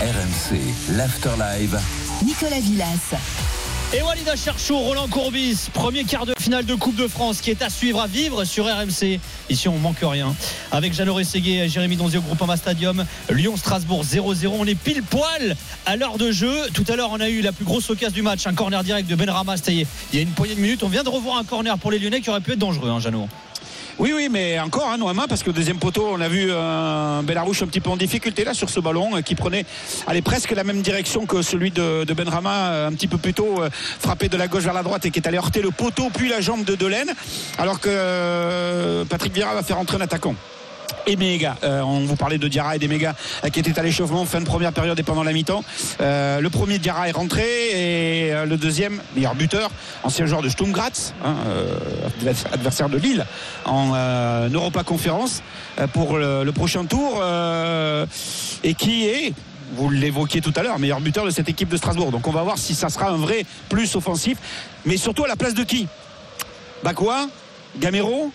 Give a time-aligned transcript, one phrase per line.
[0.00, 0.58] RMC,
[0.96, 1.78] l'Afterlive.
[2.24, 3.20] Nicolas Villas.
[3.92, 7.60] Et Walida Cherchou, Roland Courbis, premier quart de finale de Coupe de France qui est
[7.60, 9.20] à suivre, à vivre sur RMC.
[9.50, 10.34] Ici, on manque rien.
[10.72, 14.48] Avec Jeannot Rességuet, Jérémy Donzio, Groupama Stadium, Lyon-Strasbourg 0-0.
[14.58, 15.54] On est pile poil
[15.84, 16.68] à l'heure de jeu.
[16.72, 19.06] Tout à l'heure, on a eu la plus grosse occasion du match, un corner direct
[19.06, 19.58] de Benrama.
[19.58, 20.82] C'était il y a une poignée de minutes.
[20.82, 23.00] On vient de revoir un corner pour les Lyonnais qui aurait pu être dangereux, hein,
[23.00, 23.28] Jeannot.
[24.00, 27.22] Oui, oui, mais encore un hein, Noama, parce que deuxième poteau, on a vu un
[27.22, 29.66] Bellarouche un petit peu en difficulté là sur ce ballon euh, qui prenait
[30.06, 33.34] allez, presque la même direction que celui de, de Benrama euh, un petit peu plus
[33.34, 35.70] tôt, euh, frappé de la gauche vers la droite et qui est allé heurter le
[35.70, 37.12] poteau puis la jambe de Delaine,
[37.58, 40.34] alors que Patrick Vieira va faire entrer un attaquant
[41.06, 41.56] et Méga.
[41.62, 43.14] on vous parlait de Diarra et des Méga
[43.52, 45.64] qui étaient à l'échauffement fin de première période et pendant la mi-temps.
[46.00, 49.70] le premier Diarra est rentré et le deuxième, meilleur buteur,
[50.02, 51.34] ancien joueur de Sturm Graz, hein,
[52.52, 53.24] adversaire de Lille
[53.64, 53.94] en
[54.52, 55.42] Europa Conférence
[55.92, 57.22] pour le, le prochain tour
[58.64, 59.32] et qui est
[59.72, 62.10] vous l'évoquiez tout à l'heure, meilleur buteur de cette équipe de Strasbourg.
[62.10, 64.38] Donc on va voir si ça sera un vrai plus offensif,
[64.84, 65.86] mais surtout à la place de qui?
[66.82, 67.28] Bakwa?
[67.78, 68.32] Gamero?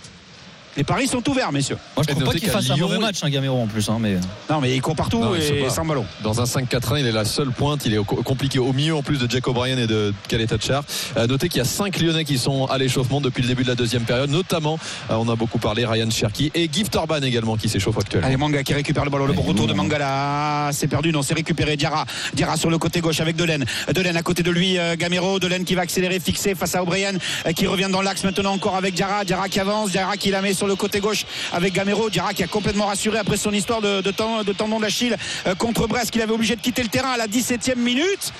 [0.78, 1.78] Les paris sont ouverts, messieurs.
[1.95, 3.90] Moi, je trouve pas qu'il fasse un mauvais match, un Gamero en plus.
[3.90, 4.18] Hein, mais...
[4.50, 6.06] Non, mais il court partout non, et sans ballon.
[6.23, 7.86] Dans un 5-4-1, il est la seule pointe.
[7.86, 10.80] Il est compliqué au milieu en plus de Jack O'Brien et de Khaled Thatcher.
[11.18, 13.70] Euh, notez qu'il y a 5 Lyonnais qui sont à l'échauffement depuis le début de
[13.70, 14.30] la deuxième période.
[14.30, 14.78] Notamment,
[15.09, 18.28] euh, on a beaucoup parlé, Ryan Cherky et Gift Orban également qui s'échauffe actuellement.
[18.28, 19.26] Allez, Manga qui récupère le ballon.
[19.26, 20.70] Le bon retour de Manga là.
[20.72, 21.12] C'est perdu.
[21.12, 21.78] Non, c'est récupéré.
[21.78, 22.06] Diarra.
[22.34, 23.66] Diarra sur le côté gauche avec Delaine.
[23.94, 25.40] Delaine à côté de lui, euh, Gamero.
[25.40, 27.14] Delaine qui va accélérer, fixer face à O'Brien
[27.46, 29.24] euh, qui revient dans l'axe maintenant encore avec Diarra.
[29.24, 29.91] Diarra qui avance.
[29.91, 32.09] Diarra qui la met sur le côté gauche avec Gamero.
[32.09, 35.16] Diarra qui a complètement rassuré après son histoire de, de, de tendon d'Achille
[35.48, 38.34] euh, contre Brest qu'il avait obligé de quitter le terrain à la 17e minute.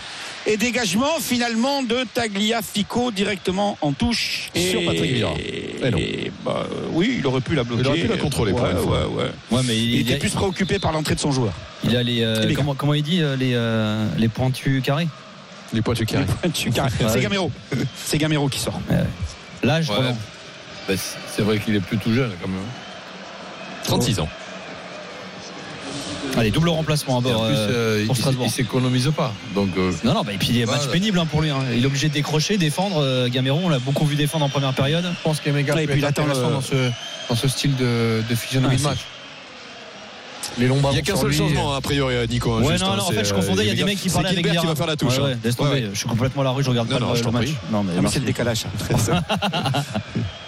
[0.48, 4.52] Et dégagement finalement de Tagliafico directement en touche.
[4.54, 5.34] Et sur Patrick Vieira.
[5.98, 7.82] Et bah, oui, il aurait pu la bloquer.
[7.82, 8.52] Il aurait pu la contrôler.
[8.52, 9.32] Ouais, ouais, ouais.
[9.52, 10.18] ouais, mais il, il était a...
[10.18, 11.52] plus préoccupé par l'entrée de son joueur.
[11.84, 15.08] Il a les, euh, comment, comment, il dit les, euh, les pointus carrés
[15.74, 16.26] Les pointus carrés.
[16.74, 16.92] carrés.
[17.10, 17.52] C'est Gamero.
[17.96, 18.80] C'est Gamero qui sort.
[19.64, 19.96] L'âge, ouais.
[20.88, 20.98] Ben,
[21.36, 22.60] C'est vrai qu'il est plus tout jeune quand même.
[23.86, 24.30] 36 ans.
[26.38, 27.44] Allez, double remplacement à bord.
[27.44, 28.46] En plus, euh, pour il, Strasbourg.
[28.48, 29.32] il s'économise pas.
[29.54, 30.92] Donc, euh, non, non, bah, et puis il est match voilà.
[30.92, 31.50] pénible hein, pour lui.
[31.50, 31.60] hein.
[31.74, 32.98] Il est obligé de décrocher, défendre.
[33.02, 35.06] Euh, Gamero, on l'a beaucoup vu défendre en première période.
[35.06, 36.90] je pense qu'Emega Ouais, et peut puis il attend intéressant le- dans, ce,
[37.30, 39.00] dans ce style de, de physionomie Ah, de match.
[40.58, 42.52] Les longs Il n'y a qu'un seul lui, changement, hein, a priori, euh, Nico.
[42.54, 43.64] hein, Ouais, juste, non, hein, non, en fait, je euh, confondais.
[43.64, 45.18] Il y a des mecs qui parlaient avec Gilbert qui va faire la touche.
[45.18, 45.40] Ouais, ouais, hein.
[45.44, 45.70] laisse tomber.
[45.70, 45.90] Ouais, ouais.
[45.94, 47.40] Je suis complètement à la rue, je regarde Non, pas non, le, je t'en le
[47.40, 47.50] match.
[47.72, 48.66] Non, mais Ah, mais c'est le décalage.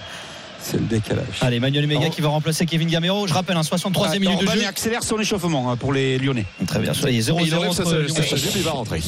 [0.70, 1.26] c'est le décalage.
[1.42, 3.26] Allez, Manuel Mega qui va remplacer Kevin Gamero.
[3.26, 4.66] Je rappelle, un 63e minute de jeu.
[4.68, 6.46] accélère son échauffement hein, pour les Lyonnais.
[6.68, 7.72] Très bien, soyez 0-0 Il enlève
[8.56, 9.02] il va rentrer.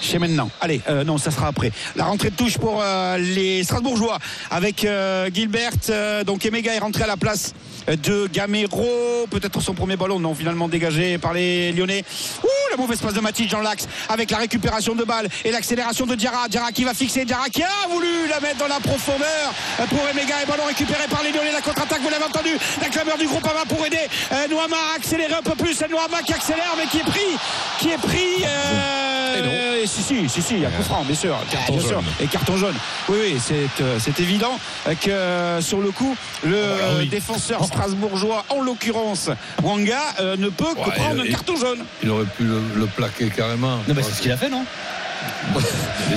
[0.00, 0.50] Chez maintenant.
[0.60, 1.70] Allez, euh, non, ça sera après.
[1.94, 4.18] La rentrée de touche pour euh, les Strasbourgeois
[4.50, 5.72] avec euh, Gilbert.
[5.90, 7.54] euh, donc Emega est rentré à la place
[7.88, 9.26] de Gamero.
[9.30, 12.04] Peut-être son premier ballon, non, finalement dégagé par les Lyonnais.
[12.42, 16.06] Ouh, la mauvaise passe de Matic dans l'axe avec la récupération de balle et l'accélération
[16.06, 16.48] de Diarra.
[16.48, 17.24] Diarra qui va fixer.
[17.24, 19.54] Diarra qui a voulu la mettre dans la profondeur
[19.88, 21.52] pour Emega et ballon récupéré par les Lyonnais.
[21.52, 22.50] La contre-attaque, vous l'avez entendu.
[22.80, 23.98] La clameur du groupe Ama pour aider
[24.32, 25.74] euh, Noama à accélérer un peu plus.
[25.74, 27.36] C'est Noama qui accélère mais qui est pris.
[27.78, 28.44] Qui est pris.
[28.44, 29.48] euh, Et non.
[29.50, 31.36] euh, si, si, si, si, il y a coup franc, bien sûr.
[31.50, 31.90] Carton bien sûr.
[31.90, 32.04] jaune.
[32.20, 32.74] Et carton jaune.
[33.08, 34.58] Oui, oui, c'est, euh, c'est évident
[35.00, 39.30] que euh, sur le coup, le Ah euh, défenseur strasbourgeois, en l'occurrence
[39.62, 41.84] Wanga, euh, ne peut que Ouais, prendre il- un carton jaune.
[42.02, 43.78] Il aurait pu le, le plaquer carrément.
[43.88, 44.64] Non, bah, c'est ce qu'il a fait, non?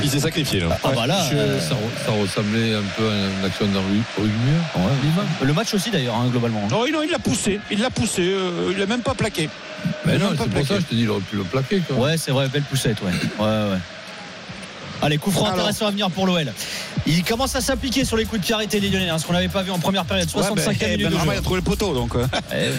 [0.03, 0.77] Il s'est sacrifié là.
[0.83, 1.27] Ah, bah là.
[1.29, 5.09] Je- euh, ça, re- ça ressemblait un peu à une action d'un rug- rugby.
[5.41, 6.67] Le match aussi, d'ailleurs, hein, globalement.
[6.69, 7.59] Non, non, il l'a poussé.
[7.71, 8.21] Il l'a poussé.
[8.23, 9.49] euh, il l'a même pas plaqué.
[10.05, 11.79] Mais Il a non, c'est pour ça je te dis, il aurait pu le plaquer.
[11.87, 11.97] Quoi.
[11.97, 13.11] Ouais, c'est vrai, belle poussette, ouais.
[13.39, 13.77] Ouais, ouais.
[15.01, 16.51] Allez, coup franc intéressant à venir pour l'OL.
[17.07, 19.31] Il commence à s'appliquer sur les coups de pied arrêtés les Lyonnais, hein, ce qu'on
[19.33, 20.27] n'avait pas vu en première période.
[20.29, 21.35] 65e Ouais, ben, minute de Benrahma, jeu.
[21.35, 22.71] il a trouvé le poteau, donc euh, Eh,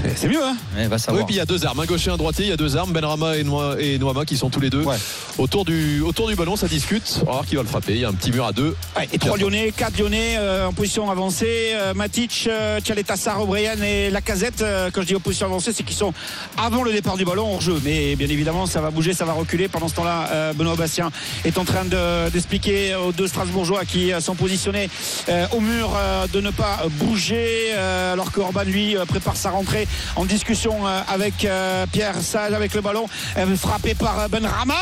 [0.15, 0.43] c'est mieux.
[0.43, 0.55] Hein
[0.87, 2.45] va Oui, puis il y a deux armes, un gaucher, un droitier.
[2.45, 4.83] Il y a deux armes, Benrama et, Noa- et Noama qui sont tous les deux
[4.83, 4.95] Ouais.
[5.37, 6.55] autour, du, autour du ballon.
[6.55, 7.19] Ça discute.
[7.21, 7.93] On va voir qui va le frapper.
[7.93, 8.75] Il y a un petit mur à deux.
[8.97, 11.71] Ouais, et trois Lyonnais, quatre Lyonnais euh, en position avancée.
[11.73, 14.61] Euh, Matic, euh, Tchaletassar, O'Brien et Lacazette.
[14.61, 16.13] Euh, quand je dis en position avancée, c'est qu'ils sont
[16.57, 17.79] avant le départ du ballon hors jeu.
[17.83, 19.67] Mais bien évidemment, ça va bouger, ça va reculer.
[19.67, 21.11] Pendant ce temps-là, euh, Benoît Bastien
[21.45, 24.89] est en train de- d'expliquer aux deux Strasbourgeois qui euh, sont positionnés
[25.29, 27.69] euh, au mur euh, de ne pas bouger.
[27.73, 32.15] euh, alors que Orban, lui, euh, prépare sa rentrée en discussion euh, avec euh, Pierre
[32.21, 33.07] Sage avec le ballon
[33.37, 34.75] euh, frappé par Benrama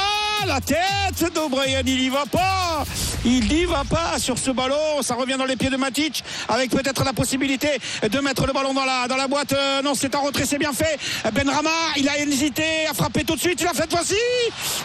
[0.45, 2.85] la tête d'O'Brien il y va pas.
[3.25, 5.01] Il n'y va pas sur ce ballon.
[5.01, 7.67] Ça revient dans les pieds de Matic avec peut-être la possibilité
[8.09, 9.53] de mettre le ballon dans la, dans la boîte.
[9.53, 10.97] Euh, non c'est en retrait c'est bien fait.
[11.33, 13.59] Benrama il a hésité à frapper tout de suite.
[13.61, 14.15] Il a fait cette fois-ci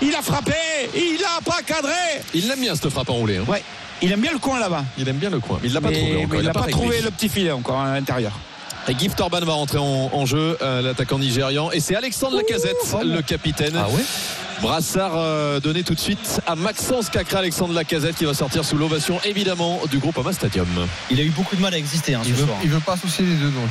[0.03, 0.55] il a frappé.
[0.95, 1.93] Il a pas cadré.
[2.35, 3.39] Il l'aime bien cette frappe enroulée.
[3.39, 3.45] Hein.
[3.49, 3.63] ouais.
[4.03, 4.85] Il aime bien le coin là-bas.
[4.99, 5.59] Il aime bien le coin.
[5.63, 6.41] Mais il l'a pas trouvé encore.
[6.41, 8.33] il n'a pas, trouvé le petit filet encore à l'intérieur
[8.89, 11.71] Et Gift Orban va rentrer en, en jeu, euh, l'attaquant nigérian.
[11.73, 13.75] Et c'est Alexandre Lacazette, le capitaine.
[13.77, 14.03] Ah ouais
[14.63, 18.77] Brassard euh, donné tout de suite à Maxence Cacré, Alexandre Lacazette qui va sortir sous
[18.77, 20.67] l'ovation évidemment du groupe Ama Stadium.
[21.11, 22.59] Il a eu beaucoup de mal à exister hein, il ce veut, soir.
[22.63, 23.69] il veut pas associer les deux donc.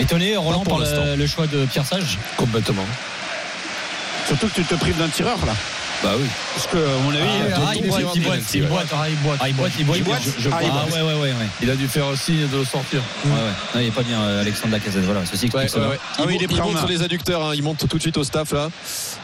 [0.00, 1.04] Étonné, Roland, pour par l'instant.
[1.04, 2.18] le, le choix de Pierre Sage?
[2.36, 2.84] Complètement.
[4.26, 5.52] surtout que tu te prives d'un tireur là
[6.02, 6.26] Bah oui.
[6.54, 7.20] parce que à mon avis
[7.54, 8.86] Ah, il boite, il boite, il boite.
[9.04, 9.40] Il boite.
[9.48, 9.98] Il boite, il boite.
[9.98, 10.58] Il boite Je- je vois.
[10.62, 10.86] il boite.
[10.92, 11.46] ouais, ouais, ouais, ouais.
[11.62, 13.00] Il a dû faire signe de le sortir.
[13.26, 13.36] Ouais, ouais.
[13.74, 15.04] Non, il est pas bien, euh, Alexandre Lacazette.
[15.04, 15.88] Voilà, ceci explique cela.
[15.92, 16.78] Ah Il, oui, monte- il est main.
[16.78, 17.52] sur les adducteurs, hein.
[17.54, 18.70] il monte tout de suite au staff là.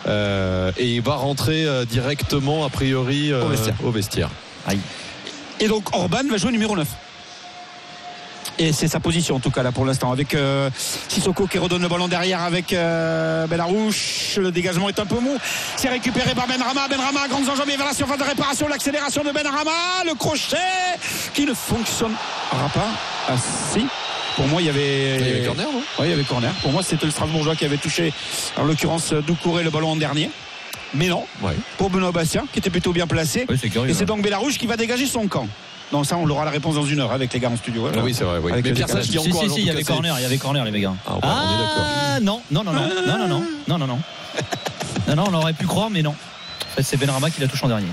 [0.06, 3.74] Euh, et il va rentrer euh, directement a priori euh, Au vestiaire.
[3.82, 4.28] au vestiaire.
[5.60, 6.86] Et donc Orban va jouer numéro 9.
[8.58, 10.70] Et c'est sa position en tout cas là pour l'instant avec euh,
[11.08, 14.38] Sissoko qui redonne le ballon derrière avec euh, Bellarouche.
[14.38, 15.36] Le dégagement est un peu mou.
[15.76, 16.88] C'est récupéré par Benrama.
[16.88, 18.66] Benrama, grandes enjambées vers la surface de réparation.
[18.68, 19.70] L'accélération de Benrama.
[20.06, 20.56] Le crochet
[21.34, 22.16] qui ne fonctionnera
[22.72, 22.88] pas.
[23.28, 23.34] Ah
[23.72, 23.86] si.
[24.36, 25.16] Pour moi il y avait.
[25.18, 25.82] Il y avait corner, non?
[25.98, 26.52] Oui, il y avait corner.
[26.62, 28.12] Pour moi c'était le Strasbourgeois qui avait touché
[28.56, 30.30] en l'occurrence Doucouré le ballon en dernier.
[30.94, 31.52] Mais non, Ouais.
[31.76, 33.44] pour Benoît Bastien qui était plutôt bien placé.
[33.70, 33.90] Curieux.
[33.90, 35.46] Et c'est donc Bellarouche qui va dégager son camp.
[35.92, 37.88] Donc ça, on aura la réponse dans une heure avec les gars en studio.
[37.94, 38.38] Ah oui, c'est vrai.
[38.42, 38.52] oui.
[38.52, 40.22] Avec Mais Pierre Sage qui Si, encore si, un si, il y avait corner, il
[40.22, 40.84] y avait corner, les mecs.
[40.84, 41.20] Ah, ouais.
[41.22, 43.98] Ah, non, non, non, non, non, non, non, non, non, non.
[45.08, 46.10] Non, non, on aurait pu croire, mais non.
[46.10, 47.86] En fait, c'est Benrama qui la touche en dernier.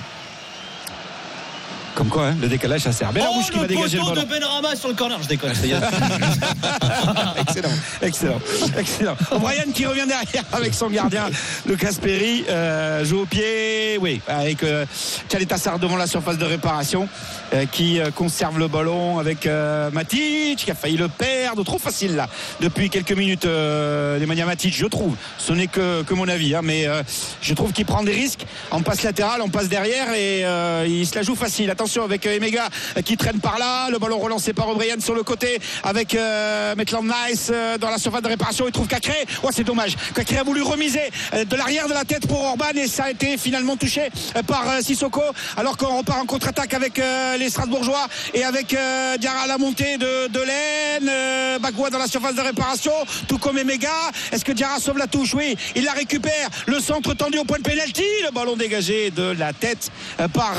[1.96, 3.14] Comme quoi, hein, le décalage, ça sert.
[3.14, 4.22] Bellarouche oh, qui va dégager le ballon.
[4.24, 5.22] de Benrama sur le corner.
[5.22, 5.52] Je déconne.
[7.48, 7.70] excellent,
[8.02, 8.40] excellent,
[8.78, 9.16] excellent.
[9.32, 11.26] O'Brien qui revient derrière avec son gardien,
[11.68, 14.86] Lucas Perry, euh, joue au pied, oui, avec euh,
[15.30, 17.08] Tchaletassar devant la surface de réparation,
[17.54, 21.78] euh, qui euh, conserve le ballon avec euh, Matic, qui a failli le perdre, trop
[21.78, 22.28] facile là,
[22.60, 25.16] depuis quelques minutes, euh, Nemanja Matic, je trouve.
[25.38, 27.04] Ce n'est que, que mon avis, hein, mais euh,
[27.42, 31.06] je trouve qu'il prend des risques en passe latérale, en passe derrière, et euh, il
[31.06, 31.70] se la joue facile.
[31.70, 32.70] Attention avec euh, Emega
[33.04, 37.04] qui traîne par là, le ballon relancé par O'Brien sur le côté, avec euh, Maitland
[37.04, 39.26] Nice euh, dans la surface de réparation, il trouve Cacré.
[39.44, 39.96] Oh, c'est dommage.
[40.16, 41.02] Cacré a voulu remiser
[41.34, 44.10] euh, de l'arrière de la tête pour Orban et ça a été finalement touché
[44.48, 45.22] par Sissoko,
[45.58, 47.02] alors qu'on repart en contre-attaque avec
[47.38, 52.08] les Strasbourgeois et avec euh, Diarra à la montée de, de l'aine, Bagua dans la
[52.08, 52.94] surface de réparation,
[53.28, 53.90] tout comme Emega.
[54.32, 55.34] Est-ce que Diarra sauve la touche?
[55.34, 56.50] Oui, il la récupère.
[56.66, 59.92] Le centre tendu au point de pénalty, le ballon dégagé de la tête
[60.34, 60.54] par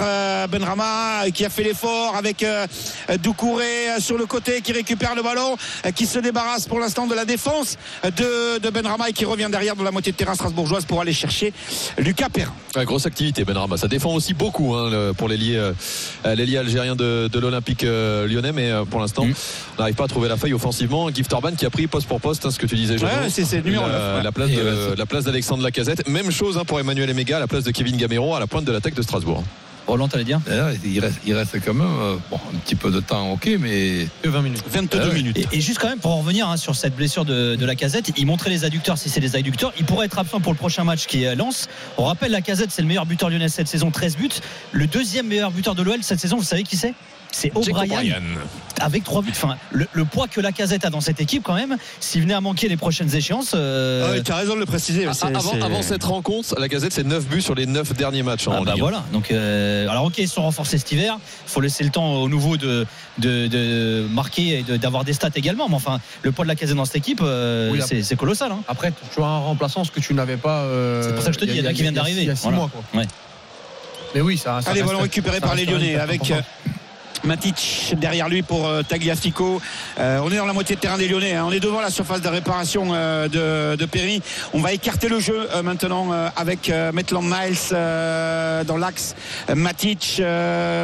[0.48, 2.66] Benrama qui a fait l'effort avec euh,
[3.22, 5.56] Doucouré euh, sur le côté qui récupère le ballon,
[5.86, 9.48] euh, qui se débarrasse pour l'instant de la défense de, de Benrama et qui revient
[9.50, 11.52] derrière dans la moitié de terrain strasbourgeoise pour aller chercher
[11.98, 12.52] Lucas Perrin.
[12.76, 13.76] Ouais, grosse activité Benrama.
[13.76, 15.58] Ça défend aussi beaucoup hein, pour l'ailier
[16.24, 19.32] algérien de, de l'Olympique lyonnais, mais pour l'instant, Mm.
[19.76, 21.08] on n'arrive pas à trouver la faille offensivement.
[21.10, 23.12] Gift Orban qui a pris poste pour poste, hein, ce que tu disais, Jeannot.
[23.22, 24.22] Ouais, c'est- c'est le numéro la, ouais.
[24.22, 26.06] la place Et, de- la place d'Alexandre Lacazette.
[26.08, 28.64] Même chose hein, pour Emmanuel Emega, à la place de Kevin Gamero, à la pointe
[28.64, 29.44] de l'attaque de Strasbourg.
[29.86, 32.90] Roland, t'allais dire D'ailleurs, Il reste, il reste quand même euh, bon, un petit peu
[32.90, 34.62] de temps, ok, mais Que 20 minutes.
[34.70, 35.14] 22 Ah ouais.
[35.14, 35.36] minutes.
[35.38, 37.74] Et, et juste quand même pour en revenir hein, sur cette blessure de, de la
[37.74, 39.72] casette, il montrait les adducteurs si c'est les adducteurs.
[39.78, 41.68] Il pourrait être absent pour le prochain match qui est Lens.
[41.98, 44.28] On rappelle la casette, c'est le meilleur buteur lyonnais cette saison, 13 buts.
[44.72, 46.94] Le deuxième meilleur buteur de l'OL cette saison, vous savez qui c'est?
[47.34, 48.22] C'est O'Brien
[48.80, 49.30] avec 3 buts.
[49.32, 52.34] Enfin, le, le poids que la casette a dans cette équipe quand même, s'il venait
[52.34, 53.52] à manquer les prochaines échéances.
[53.54, 55.06] euh, Ah tu as raison de le préciser.
[55.06, 55.26] Ah,
[55.62, 58.72] avant, cette rencontre, Lacazette c'est 9 buts sur les 9 derniers matchs Ah en bah
[58.74, 58.78] un.
[58.78, 59.04] voilà.
[59.12, 61.18] Donc, euh, alors ok, ils sont renforcés cet hiver.
[61.46, 62.86] Il faut laisser le temps aux nouveaux de,
[63.18, 65.68] de, de marquer et de- d'avoir des stats également.
[65.68, 68.52] Mais enfin, le poids de la casette dans cette équipe, euh, Oui, c'est colossal.
[68.52, 68.58] hein.
[68.68, 70.62] Après, tu as un remplaçant, ce que tu n'avais pas.
[70.62, 72.22] euh, C'est pour ça que je te dis, il y en a qui viennent d'arriver.
[72.22, 72.56] Il y a six Voilà.
[72.58, 72.82] mois, quoi.
[73.00, 73.06] Ouais.
[74.14, 74.60] Mais oui, ça.
[74.62, 76.20] ça Allez, ballon récupéré par les Lyonnais avec
[77.24, 79.60] Matic derrière lui pour euh, Tagliafico.
[79.98, 81.34] Euh, on est dans la moitié de terrain des Lyonnais.
[81.34, 81.44] hein.
[81.46, 84.22] On est devant la surface de réparation euh, de, Perry.
[84.52, 87.70] On va écarter le jeu maintenant avec Maitland Miles
[88.66, 89.14] dans l'axe.
[89.54, 90.20] Matic,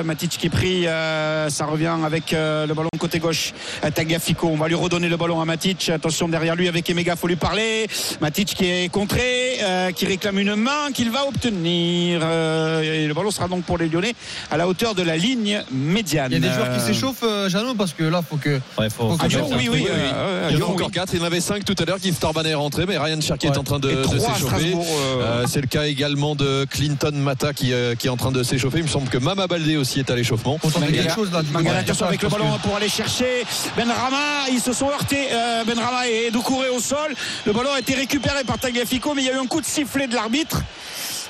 [0.05, 3.53] Matic qui est ça revient avec le ballon côté gauche.
[3.95, 4.49] Tagliafico.
[4.49, 5.89] On va lui redonner le ballon à Matic.
[5.89, 7.17] Attention derrière lui avec Emega.
[7.17, 7.87] Faut lui parler.
[8.21, 9.59] Matic qui est contré,
[9.97, 12.21] qui réclame une main qu'il va obtenir.
[12.21, 14.15] Le ballon sera donc pour les Lyonnais
[14.51, 16.30] à la hauteur de la ligne médiane.
[16.31, 18.61] Il y a des joueurs qui Euh, s'échauffent, euh, Jeannot, parce que là, faut que.
[18.79, 19.87] Ouais, faut, Faut que Lyon, tu oui, oui.
[19.91, 20.93] Euh, Il y en a Lyon, encore oui.
[20.93, 21.99] 4, il y en avait 5 tout à l'heure.
[21.99, 23.55] Guy Torban est rentré, mais Ryan Cherky Ouais.
[23.55, 24.75] est en train de, s'échauffer.
[24.75, 24.81] Euh,
[25.23, 28.43] Euh, c'est le cas également de Clinton Mata qui, euh, qui est en train de
[28.43, 28.79] s'échauffer.
[28.79, 30.59] Il me semble que Mama Baldé aussi est à l'échauffement.
[30.59, 31.41] Tenter Mangala- quelque chose là.
[31.81, 33.45] attention avec le ballon pour aller chercher
[33.77, 34.49] Benrama.
[34.53, 37.15] Ils se sont heurtés, euh, Benrama et Doucouré au sol.
[37.47, 39.67] Le ballon a été récupéré par Tagliafico, mais il y a eu un coup de
[39.67, 40.63] sifflet de l'arbitre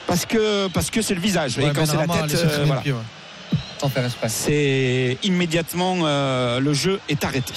[0.07, 1.57] parce que parce que c'est le visage.
[1.59, 2.83] Ouais, et quand c'est la tête, euh, voilà.
[2.85, 2.93] ouais.
[4.29, 7.53] C'est immédiatement euh, le jeu est arrêté.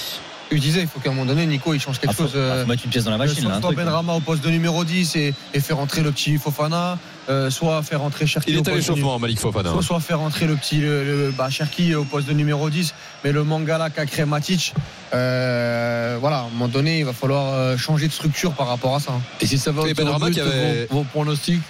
[0.52, 2.32] Je disais, il faut qu'à un moment donné, Nico, il change quelque Ah, faut, chose.
[2.36, 3.40] euh, ah, faut mettre une pièce dans la machine.
[3.42, 3.72] soit là, un hein.
[3.74, 6.96] Benrama au poste de numéro 10 et, et faire rentrer le petit Fofana,
[7.28, 9.70] euh, soit faire rentrer Cherki Il au est à poste de l'échauffement, Malik Fofana.
[9.72, 12.94] Soit, soit faire rentrer le petit le, le- bah, Cherki au poste de numéro 10,
[13.24, 14.74] mais le Mangala qu'a créé Matic,
[15.14, 18.94] euh, voilà, à un moment donné, il va falloir euh, changer de structure par rapport
[18.94, 19.12] à ça.
[19.40, 19.94] Et si ça va au but,
[20.34, 21.62] qui avait- vos, vos pronostics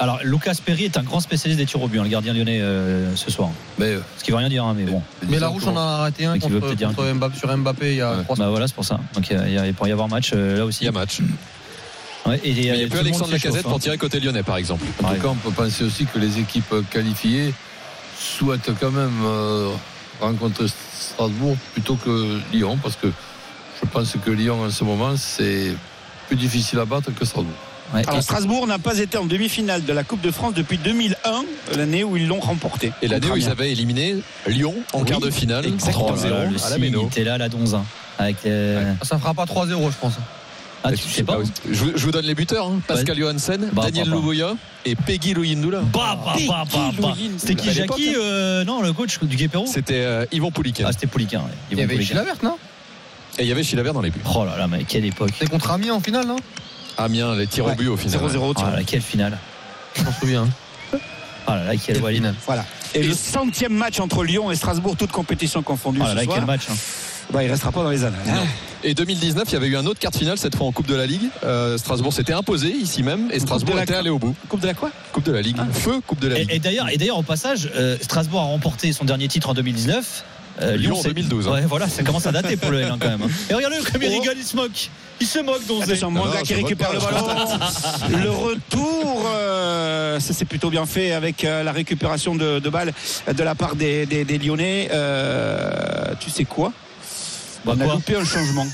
[0.00, 2.60] Alors, Lucas Perry est un grand spécialiste des tirs au but, hein, le gardien lyonnais
[2.60, 3.50] euh, ce soir.
[3.78, 5.00] Mais, euh, Ce qui veut rien dire, hein, mais bon.
[5.28, 7.38] Mais la rouge, on en a arrêté un Mais qui veut contre, un contre Mbappé,
[7.38, 8.24] sur Mbappé il y a Ouais.
[8.24, 8.98] trois Bah voilà, c'est pour ça.
[9.14, 10.82] Donc il y a- il y a- pourrait y avoir match euh, là aussi.
[10.82, 11.20] Il y a match.
[12.26, 13.68] Ouais, et Mais il n'y a tout plus le monde Alexandre Lacazette hein.
[13.70, 14.84] pour tirer côté lyonnais, par exemple.
[15.02, 15.16] en Ouais.
[15.16, 17.54] tout cas, on peut penser aussi que les équipes qualifiées
[18.18, 19.70] souhaitent quand même euh,
[20.20, 20.66] rencontrer
[20.98, 23.06] Strasbourg plutôt que Lyon, parce que
[23.80, 25.74] je pense que Lyon, en ce moment, c'est
[26.26, 27.52] plus difficile à battre que Strasbourg.
[27.92, 31.76] Ouais, Alors Strasbourg n'a pas été en demi-finale de la Coupe de France depuis 2001,
[31.76, 32.92] l'année où ils l'ont remporté.
[33.02, 36.12] Et l'année où ils avaient éliminé Lyon en Oui, quart de finale, exactement.
[36.14, 37.06] 3-0 Oh là là, le à la Méno.
[37.06, 37.84] était là, la donzin.
[38.18, 40.14] Avec euh, Ça fera pas 3-0, je pense.
[40.86, 41.38] Ah, tu sais pas
[41.70, 42.80] Je, vous- je vous donne les buteurs hein.
[42.86, 44.16] Pascal Johansen, Bah, Daniel bah, bah.
[44.16, 45.80] Louvoya et Peggy Louyindoula.
[45.80, 47.14] Bah, bah, bah, bah, bah.
[47.38, 48.18] C'était qui Jackie hein.
[48.18, 50.84] euh, Non, le coach du Guépéro C'était euh, Yvan Pouliken.
[50.88, 51.40] Ah, c'était Pouliquin.
[51.40, 51.46] ouais.
[51.70, 52.02] Il y Yvon avait.
[52.04, 52.56] Chilavert, non?
[53.38, 54.20] Et il y avait Chilavert dans les buts.
[54.34, 55.30] Oh là là, mais quelle époque.
[55.38, 56.36] C'est contre Amiens en finale, non?
[56.98, 58.20] Amiens, les tirs au but au final.
[58.20, 59.38] 0-0 Oh là là, quelle finale.
[59.96, 60.48] Je m'en souviens.
[60.92, 62.18] Oh là là, quelle Walid.
[62.18, 62.34] finale.
[62.46, 62.64] Voilà.
[62.94, 66.24] Et, le centième match entre Lyon et Strasbourg, toutes compétitions confondues Oh là ce là,
[66.24, 66.62] soir, quel match.
[66.70, 66.74] hein.
[67.32, 68.20] bah, il restera pas dans les annales.
[68.28, 68.46] hein.
[68.82, 70.86] Et 2019, il y avait eu un autre quart de finale, cette fois en Coupe
[70.86, 71.28] de la Ligue.
[71.42, 74.34] Euh, Strasbourg s'était imposé ici même et Strasbourg était allé au bout.
[74.48, 75.56] Coupe de la quoi Coupe de la Ligue.
[75.72, 76.50] Feu, Coupe de la Ligue.
[76.50, 76.58] Et, et
[76.98, 80.24] d'ailleurs, au passage, euh, Strasbourg a remporté son dernier titre en 2019.
[80.62, 81.52] Euh, Lyon en c'est- 2012, hein.
[81.52, 83.22] Ouais, voilà, ça commence à dater pour le L1 quand même.
[83.22, 83.28] hein.
[83.50, 84.20] Et regardez comme il Oh.
[84.20, 84.90] rigole, il se moque.
[85.20, 85.96] Il se moque, Donzé.
[86.00, 88.22] Non, Manga non, qui récupère pas, le ballon.
[88.22, 92.92] le retour, euh, ça c'est plutôt bien fait avec euh, la récupération de, de balles
[93.32, 94.88] de la part des, des- des Lyonnais.
[94.92, 96.72] Euh, tu sais quoi
[97.64, 98.66] Bah, On a quoi loupé un changement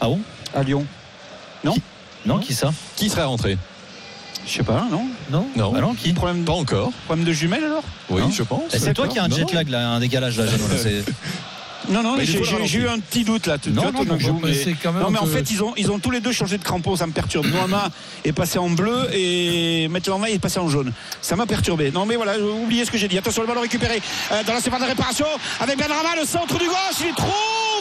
[0.00, 0.20] Ah bon
[0.54, 0.86] à Lyon.
[2.26, 3.58] Non, qui ça Qui serait rentré
[4.46, 5.72] Je sais pas, non Non Non.
[5.72, 6.92] Bah non, qui problème, Pas encore.
[7.06, 8.30] problème de jumelles alors Oui, Non.
[8.30, 8.62] je pense.
[8.70, 9.52] C'est toi qui as un Non, jet non.
[9.54, 11.04] lag, là, un décalage là, Jeannot, là, c'est-
[11.90, 13.58] Non, non, Bah, j'ai eu un petit doute là.
[13.58, 15.50] Tu- Non, non, tout d'un On coup, peut mais- quand même Non mais en fait
[15.50, 17.44] ils ont, ils ont tous les deux changé de crampon, ça me perturbe.
[17.46, 17.90] Noama
[18.24, 20.92] est passé en bleu et il est passé en jaune.
[21.20, 21.90] Ça m'a perturbé.
[21.90, 23.18] Non mais voilà, j'ai oublié ce que j'ai dit.
[23.18, 24.00] Attention le ballon récupéré
[24.32, 25.26] euh, dans la surface de réparation
[25.60, 27.26] avec Benrama, le centre du gauche, il est trop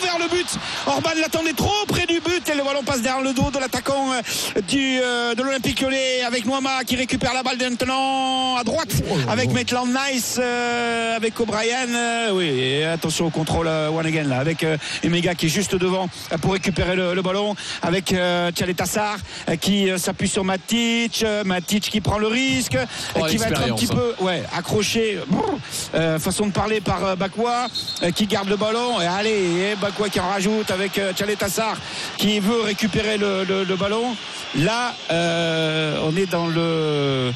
[0.04, 0.48] vers le but.
[0.86, 4.12] Orban l'attendait trop près du but et le ballon passe derrière le dos de l'attaquant
[4.14, 8.92] euh, du, euh, de l'Olympique Lyonnais avec Noama qui récupère la balle maintenant à droite
[9.30, 11.88] avec Maitland Nice, euh, avec O'Brien.
[12.34, 14.66] oui, et attention au contrôle one again là avec
[15.04, 16.08] Emega qui est juste devant
[16.42, 19.18] pour récupérer le, le ballon avec Tchalet Tassar
[19.62, 22.78] qui s'appuie sur Matic, Matic qui prend le risque,
[23.16, 25.58] Oh, qui va être un petit peu ouais, accroché, brrr,
[25.96, 27.68] euh, façon de parler par Bakwa
[28.16, 29.30] qui garde le ballon et allez,
[29.72, 31.78] et Bakwa qui en rajoute avec euh, Tchalet Tassar
[32.18, 34.16] qui veut récupérer le, le- le ballon.
[34.56, 37.32] Là, euh, on est dans le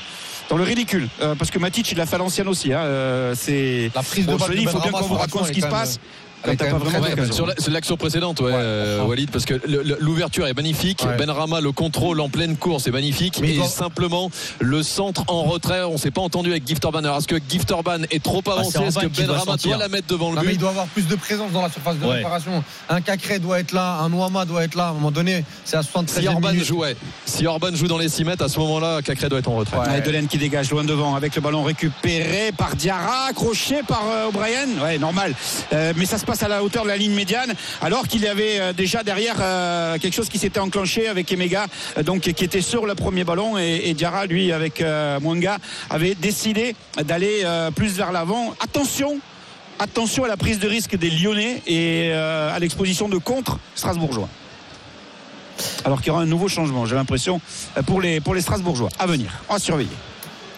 [0.49, 3.33] dans le ridicule euh, parce que Matic il l'a fait à l'ancienne aussi hein, euh,
[3.35, 5.51] c'est La prise de Bon, balle il faut bien Benrama qu'on vous raconte l'action ce
[5.51, 5.99] qui se passe
[6.43, 7.31] quand t'as pas vraiment.
[7.33, 9.03] Sur la- l'action précédente, ouais, euh.
[9.03, 9.55] Walid, parce que
[9.99, 11.03] l'ouverture est magnifique.
[11.07, 11.15] Ouais.
[11.17, 13.39] Benrama, le contrôle en pleine course est magnifique.
[13.41, 14.29] Mais et doit- simplement,
[14.59, 16.99] le centre en retrait, on s'est pas entendu avec Gift Orban.
[16.99, 18.77] Alors, est-ce que Gift Orban est trop avancé?
[18.79, 19.69] c'est Est-ce que doit Benrama sentir.
[19.71, 21.61] doit la mettre devant le Non, mais il but doit avoir plus de présence dans
[21.61, 22.17] la surface de Ouais.
[22.17, 22.63] réparation.
[22.89, 24.87] Un Cacré doit être là, un Ouama doit être là.
[24.87, 26.95] À un moment donné, c'est à 73 si Orban, ouais.
[27.25, 29.77] si Orban joue dans les 6 mètres, à ce moment-là, Cacré doit être en retrait.
[29.77, 29.87] Ouais.
[29.87, 34.27] Ouais, Delaine qui dégage loin devant avec le ballon récupéré par Diarra, accroché par euh,
[34.27, 34.67] O'Brien.
[34.83, 35.33] Ouais, normal.
[35.73, 38.27] Euh, mais ça se passe à la hauteur de la ligne médiane, alors qu'il y
[38.27, 41.67] avait euh, déjà derrière euh, quelque chose qui s'était enclenché avec Emega,
[41.97, 43.57] euh, donc qui était sur le premier ballon.
[43.57, 44.83] Et, et Diarra, lui, avec
[45.21, 45.57] Mwanga,
[45.89, 47.43] avait décidé d'aller
[47.75, 48.53] plus vers l'avant.
[48.59, 49.19] Attention
[49.79, 54.27] Attention à la prise de risque des Lyonnais et à l'exposition de contre strasbourgeois.
[55.85, 57.39] Alors qu'il y aura un nouveau changement, j'ai l'impression,
[57.85, 58.89] pour les, pour les Strasbourgeois.
[58.99, 59.89] À venir, à surveiller.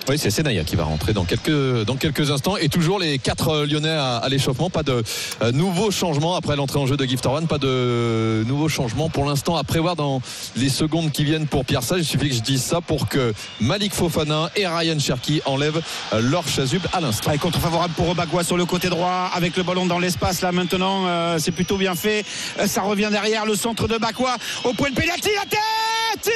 [0.09, 2.57] Oui, c'est Senaya qui va rentrer dans quelques, dans quelques instants.
[2.57, 4.71] Et toujours les quatre euh, Lyonnais à, à l'échauffement.
[4.71, 5.03] Pas de
[5.43, 7.27] euh, nouveaux changements après l'entrée en jeu de Gift.
[7.47, 10.19] Pas de nouveaux changements pour l'instant à prévoir dans
[10.55, 11.99] les secondes qui viennent pour Pierre Sage.
[11.99, 15.81] Il suffit que je dise ça pour que Malik Fofana et Ryan Cherki enlèvent
[16.13, 17.31] euh, leur chasuble à l'instant.
[17.39, 21.05] Contre favorable pour Bagua sur le côté droit avec le ballon dans l'espace là maintenant
[21.05, 22.25] euh, c'est plutôt bien fait
[22.65, 26.33] ça revient derrière le centre de Bagua au point de pénalty la tête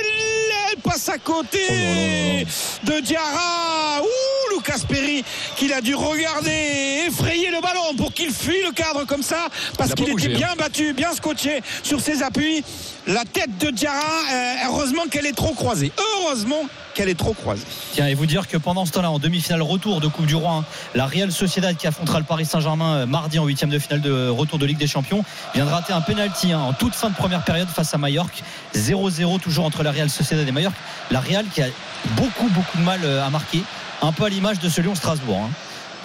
[0.76, 2.46] il passe à côté
[2.84, 4.43] de Diarra ouh Lucas
[4.88, 5.24] Perry
[5.56, 9.94] qu'il a dû regarder effrayer le ballon pour qu'il fuit le cadre comme ça parce
[9.94, 10.38] qu'il était bougé, hein.
[10.38, 12.64] bien battu bien scotché sur ses appuis
[13.08, 17.66] la tête de Diarra euh, heureusement qu'elle est trop croisée heureusement qu'elle est trop croisée
[17.94, 20.52] Tiens, et vous dire que pendant ce temps-là, en demi-finale retour de Coupe du Roi,
[20.52, 20.66] hein,
[20.96, 24.30] la Real Sociedad qui affrontera le Paris Saint-Germain euh, mardi en huitième de finale de
[24.30, 27.16] retour de Ligue des Champions vient de rater un penalty hein, en toute fin de
[27.16, 28.44] première période face à Mallorca.
[28.76, 30.78] 0-0 toujours entre la Real Sociedad et Mallorca.
[31.12, 31.68] La Real qui a
[32.16, 33.64] beaucoup beaucoup de mal euh, à marquer,
[34.02, 35.42] un peu à l'image de ce Lyon-Strasbourg.
[35.46, 35.50] hein.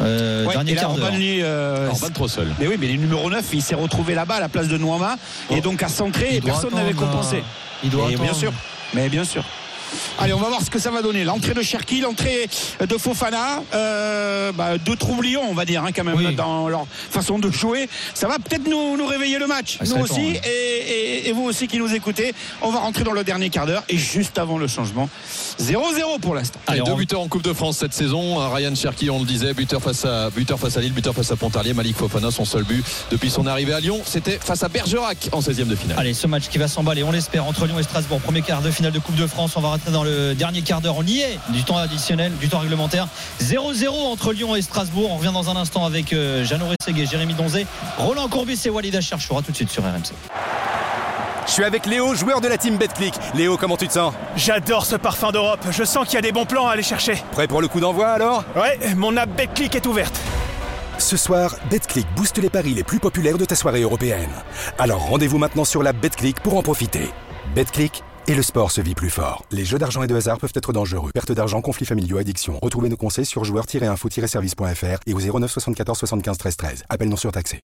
[0.01, 1.05] Euh, Ouais, dernier et là, quart d'heure.
[1.07, 2.47] Orban, lui, euh, Orban trop seul.
[2.61, 5.17] mais oui, mais le numéro 9, il s'est retrouvé là-bas à la place de Noama
[5.51, 7.43] et donc à centrer et personne n'avait compensé.
[7.83, 8.53] Il doit Et bien sûr,
[8.95, 9.45] mais bien sûr.
[10.19, 11.25] Allez, on va voir ce que ça va donner.
[11.25, 12.49] L'entrée de Cherki, l'entrée
[12.81, 16.35] de Fofana, euh, bah, deux troublions, on va dire, hein, quand même, Oui.
[16.35, 17.89] dans leur façon de jouer.
[18.15, 20.41] Ça va peut-être nous, nous réveiller le match, Ah, nous aussi, ouais.
[20.45, 20.91] et,
[21.27, 22.35] et- et vous aussi qui nous écoutez.
[22.63, 25.09] On va rentrer dans le dernier quart d'heure et juste avant le changement,
[25.59, 26.59] 0-0 pour l'instant.
[26.67, 28.37] Allez, deux on- buteurs en Coupe de France cette saison.
[28.51, 31.37] Ryan Cherki, on le disait, buteur face à buteur face à Lille, buteur face à
[31.37, 31.75] Pontarlier.
[31.75, 35.41] Malik Fofana, son seul but depuis son arrivée à Lyon, c'était face à Bergerac en
[35.41, 35.97] 16e de finale.
[35.99, 38.21] Allez, ce match qui va s'emballer, on l'espère, entre Lyon et Strasbourg.
[38.21, 39.53] Premier quart de finale de Coupe de France.
[39.57, 40.97] On va rentrer dans le dernier quart d'heure.
[40.99, 43.07] On y est, du temps additionnel, du temps réglementaire.
[43.41, 45.11] 0-0 entre Lyon et Strasbourg.
[45.11, 47.67] On revient dans un instant avec euh, Jeannot Rességuet, Jérémy Donzé,
[47.99, 50.13] Roland Courbis et Walid Acharchoura tout de suite sur RMC.
[51.47, 53.15] Je suis avec Léo, joueur de la team BetClick.
[53.35, 54.13] Léo, comment tu te sens?
[54.37, 55.65] J'adore ce parfum d'Europe.
[55.71, 57.23] Je sens qu'il y a des bons plans à aller chercher.
[57.33, 58.45] Prêt pour le coup d'envoi alors?
[58.55, 60.19] Ouais, mon app BetClick est ouverte.
[60.99, 64.31] Ce soir, BetClick booste les paris les plus populaires de ta soirée européenne.
[64.79, 67.09] Alors rendez-vous maintenant sur la BetClick pour en profiter.
[67.55, 69.45] BetClick et le sport se vit plus fort.
[69.51, 71.11] Les jeux d'argent et de hasard peuvent être dangereux.
[71.13, 72.59] Perte d'argent, conflits familiaux, addiction.
[72.63, 76.85] Retrouvez nos conseils sur joueurs-info-service.fr et au 09 74 75 13 13.
[76.89, 77.61] Appel non surtaxé.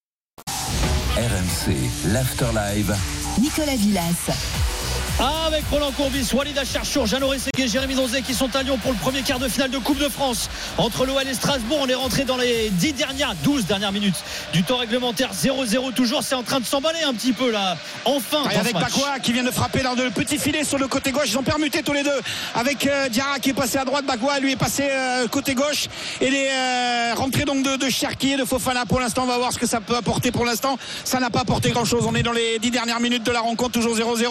[1.16, 1.76] RMC,
[2.12, 2.96] l'After Live.
[3.40, 4.73] Nicolas Villas.
[5.20, 8.98] Avec Roland Courbis, Walid Acharchour, Jeannot Rességuet, Jérémy Donzé qui sont à Lyon pour le
[8.98, 10.50] premier quart de finale de Coupe de France.
[10.76, 14.64] Entre l'OL et Strasbourg, on est rentré dans les 10 dernières, 12 dernières minutes du
[14.64, 15.30] temps réglementaire.
[15.32, 17.76] 0-0 toujours, c'est en train de s'emballer un petit peu là.
[18.04, 18.74] Enfin, Et avec.
[18.74, 21.28] Bakwa qui vient de frapper dans le petit filet sur le côté gauche.
[21.28, 22.20] Ils ont permuté tous les deux.
[22.56, 25.86] Avec euh, Diarra qui est passé à droite, Bakwa lui est passé euh, côté gauche.
[26.20, 29.22] Et les euh, rentrées donc de, de Cherki et de Fofana pour l'instant.
[29.22, 30.76] On va voir ce que ça peut apporter pour l'instant.
[31.04, 32.04] Ça n'a pas apporté grand chose.
[32.08, 34.26] On est dans les dix dernières minutes de la rencontre, toujours 0-0.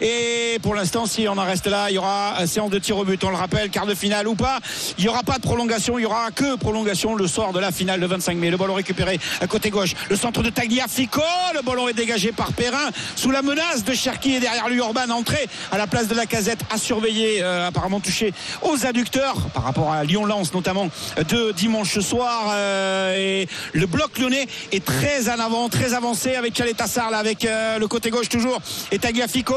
[0.00, 0.21] Et
[0.62, 3.04] pour l'instant, si on en reste là, il y aura euh, séance de tir au
[3.04, 3.22] but.
[3.24, 4.58] On le rappelle, quart de finale ou pas.
[4.98, 5.98] Il n'y aura pas de prolongation.
[5.98, 8.50] Il y aura que prolongation le soir de la finale le 25 mai.
[8.50, 9.94] Le ballon récupéré à côté gauche.
[10.10, 11.20] Le centre de Tagliafico.
[11.54, 15.10] Le ballon est dégagé par Perrin sous la menace de Cherki et derrière lui Orban
[15.10, 18.32] entré à la place de la casette à surveiller euh, apparemment touché
[18.62, 24.46] aux adducteurs par rapport à Lyon-Lens notamment de dimanche soir euh, et le bloc lyonnais
[24.72, 28.60] est très en avant très avancé avec Caletassar là avec euh, le côté gauche toujours
[28.90, 29.54] et Tagliafico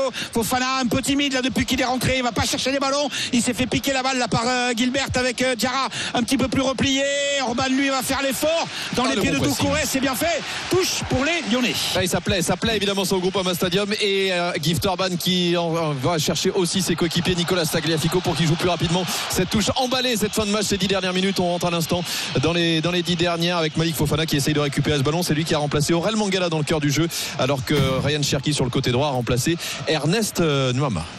[0.55, 2.13] Fofana un peu timide là depuis qu'il est rentré.
[2.17, 3.09] Il va pas chercher les ballons.
[3.33, 5.89] Il s'est fait piquer la balle là par euh, Gilbert avec euh, Diarra.
[6.13, 7.03] Un petit peu plus replié.
[7.41, 8.67] Orban lui va faire l'effort.
[8.95, 9.45] Dans Ah, les le pieds de bon.
[9.45, 10.41] Doucouré c'est bien fait.
[10.69, 11.73] Touche pour les Lyonnais.
[11.95, 14.85] Ah, et ça plaît, ça plaît évidemment sur le groupe Ama Stadium et euh, Gift
[14.85, 17.35] Orban qui en- va chercher aussi ses coéquipiers.
[17.35, 19.05] Nicolas Tagliafico pour qu'il joue plus rapidement.
[19.29, 21.39] Cette touche emballée cette fin de match ces dix dernières minutes.
[21.39, 22.03] On rentre à l'instant
[22.41, 25.21] dans les, dans les dix dernières avec Malik Fofana qui essaye de récupérer ce ballon.
[25.23, 27.07] C'est lui qui a remplacé Aurel Mangala dans le cœur du jeu
[27.39, 30.73] alors que Ryan Cherki sur le côté droit a remplacé Ernest euh,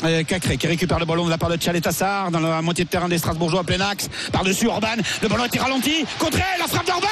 [0.05, 2.91] Euh, Cacré qui récupère le ballon de la part de Tchaletassar dans la moitié de
[2.91, 4.09] terrain des Strasbourgeois plein axe.
[4.33, 4.97] Par-dessus Orban.
[5.23, 6.05] Le ballon été ralenti.
[6.19, 7.09] Contré la frappe d'Orban.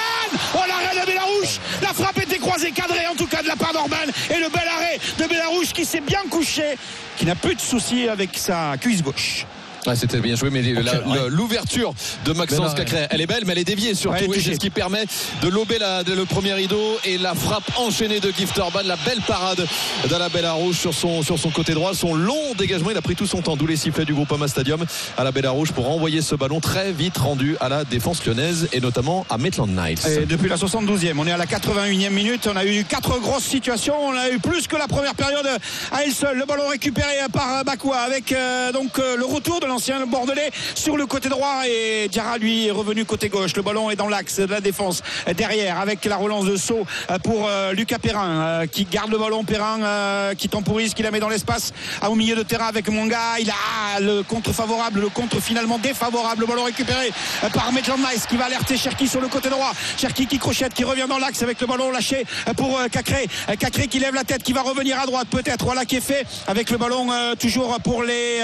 [0.54, 3.72] Oh l'arrêt de Bellarouche la frappe était croisée cadrée en tout cas de la part
[3.72, 3.96] d'Orban.
[4.30, 6.76] Et le bel arrêt de Bellarouche qui s'est bien couché
[7.16, 9.46] qui n'a plus de soucis avec sa cuisse gauche
[9.86, 10.82] Ah, c'était bien joué, mais ouais.
[11.28, 11.94] l'ouverture
[12.24, 12.74] de Maxence.
[12.74, 14.24] Cacré, elle est belle, mais elle est déviée surtout.
[14.24, 15.04] Ouais, c'est ce qui permet
[15.42, 18.96] de lober la- de- le premier rideau et la frappe enchaînée de Gift Orban, la
[18.96, 19.66] belle parade
[20.08, 21.94] d'Alabella Rouge sur son, sur son côté droit.
[21.94, 24.48] Son long dégagement, il a pris tout son temps, d'où les sifflets du groupe Ama
[24.48, 24.84] Stadium
[25.18, 28.68] à la Bella Rouge pour envoyer ce ballon très vite rendu à la défense lyonnaise
[28.72, 29.98] et notamment à Maitland Niles.
[30.08, 32.48] Et depuis la 72e, on est à la 81e minute.
[32.52, 33.94] On a eu quatre grosses situations.
[34.02, 35.46] On a eu plus que la première période
[35.92, 36.38] à elle seule.
[36.38, 40.96] Le ballon récupéré par Bakwa avec euh, donc euh, le retour de l'ancien Bordelais sur
[40.96, 43.56] le côté droit et Diarra lui est revenu côté gauche.
[43.56, 45.02] Le ballon est dans l'axe de la défense
[45.36, 46.86] derrière avec la relance de saut
[47.24, 49.42] pour euh, Lucas Perrin euh, qui garde le ballon.
[49.42, 51.72] Perrin euh, qui temporise, qui la met dans l'espace
[52.08, 53.40] au milieu de terrain avec Mwanga.
[53.40, 56.42] Il a le contre favorable, le contre finalement défavorable.
[56.42, 57.10] Le ballon récupéré
[57.52, 59.72] par Maitland Nice qui va alerter Cherki sur le côté droit.
[59.96, 62.24] Cherki qui crochette, qui revient dans l'axe avec le ballon lâché
[62.56, 63.26] pour Cacré.
[63.58, 65.64] Cacré qui lève la tête, qui va revenir à droite peut-être.
[65.64, 67.08] Voilà qui est fait avec le ballon
[67.40, 68.40] toujours pour les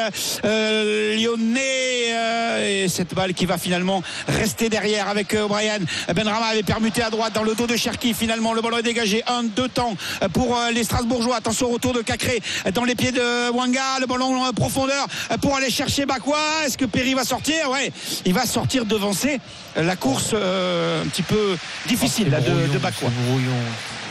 [1.20, 2.84] Lyonnais.
[2.84, 5.78] et cette balle qui va finalement rester derrière avec O'Brien.
[6.14, 8.14] Benrama avait permuté à droite dans le dos de Cherki.
[8.14, 9.22] Finalement, le ballon est dégagé.
[9.26, 9.96] Un, deux temps
[10.32, 11.36] pour les Strasbourgeois.
[11.36, 12.40] Attention au retour de Cacré
[12.74, 13.98] dans les pieds de Wanga.
[14.00, 15.06] Le ballon en profondeur
[15.40, 16.38] pour aller chercher Bakwa.
[16.64, 17.70] Est-ce que Perry va sortir?
[17.70, 17.92] Ouais,
[18.24, 19.40] il va sortir devancer
[19.76, 21.56] la course un petit peu
[21.86, 23.10] difficile de, de Bakwa.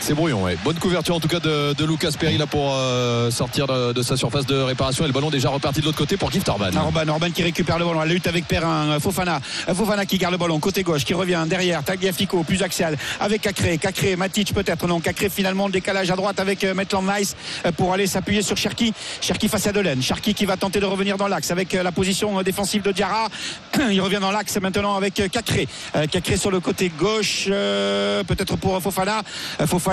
[0.00, 0.56] C'est brouillon, ouais.
[0.64, 4.46] Bonne couverture en tout cas de, Lucas Perry là pour euh, sortir de, sa surface
[4.46, 5.04] de réparation.
[5.04, 6.70] Et le ballon déjà reparti de l'autre côté pour Gift Orban.
[6.74, 9.40] Orban, Orban qui récupère le ballon, la lutte avec Perrin, Fofana,
[9.74, 13.76] Fofana qui garde le ballon côté gauche, qui revient derrière, Tagliafico plus axial avec Cacré,
[13.76, 17.36] Cacré, Matic peut-être non, Cacré finalement décalage à droite avec euh, Maitland Nice
[17.66, 20.86] euh, pour aller s'appuyer sur Cherki, Cherki face à Delaine, Cherki qui va tenter de
[20.86, 23.28] revenir dans l'axe avec la position défensive de Diarra,
[23.90, 25.68] il revient dans l'axe maintenant avec Cacré,
[26.10, 29.22] Cacré sur le côté gauche, peut-être pour Fofana,
[29.66, 29.89] Fofana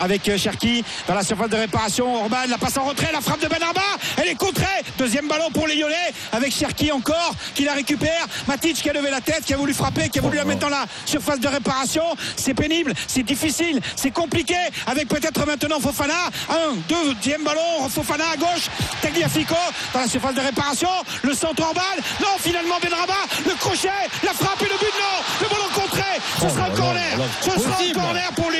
[0.00, 2.22] avec Cherki dans la surface de réparation.
[2.22, 3.80] Orban la passe en retrait, la frappe de Benarba,
[4.16, 4.64] elle est contrée.
[4.98, 8.26] Deuxième ballon pour les Lyonnais avec Cherki encore qui la récupère.
[8.48, 10.60] Matic qui a levé la tête, qui a voulu frapper, qui a voulu la mettre
[10.60, 12.02] dans la surface de réparation.
[12.36, 14.56] C'est pénible, c'est difficile, c'est compliqué
[14.86, 16.14] avec peut-être maintenant Fofana.
[16.50, 18.68] Un, deuxième ballon, Fofana à gauche,
[19.00, 19.54] Tagliafico
[19.92, 20.88] dans la surface de réparation.
[21.22, 21.80] Le centre Orban,
[22.20, 23.88] non finalement Benraba, le crochet,
[24.24, 26.02] la frappe et le but, non, le ballon contré.
[26.40, 28.55] Ce sera un corner, ce sera un corner pour les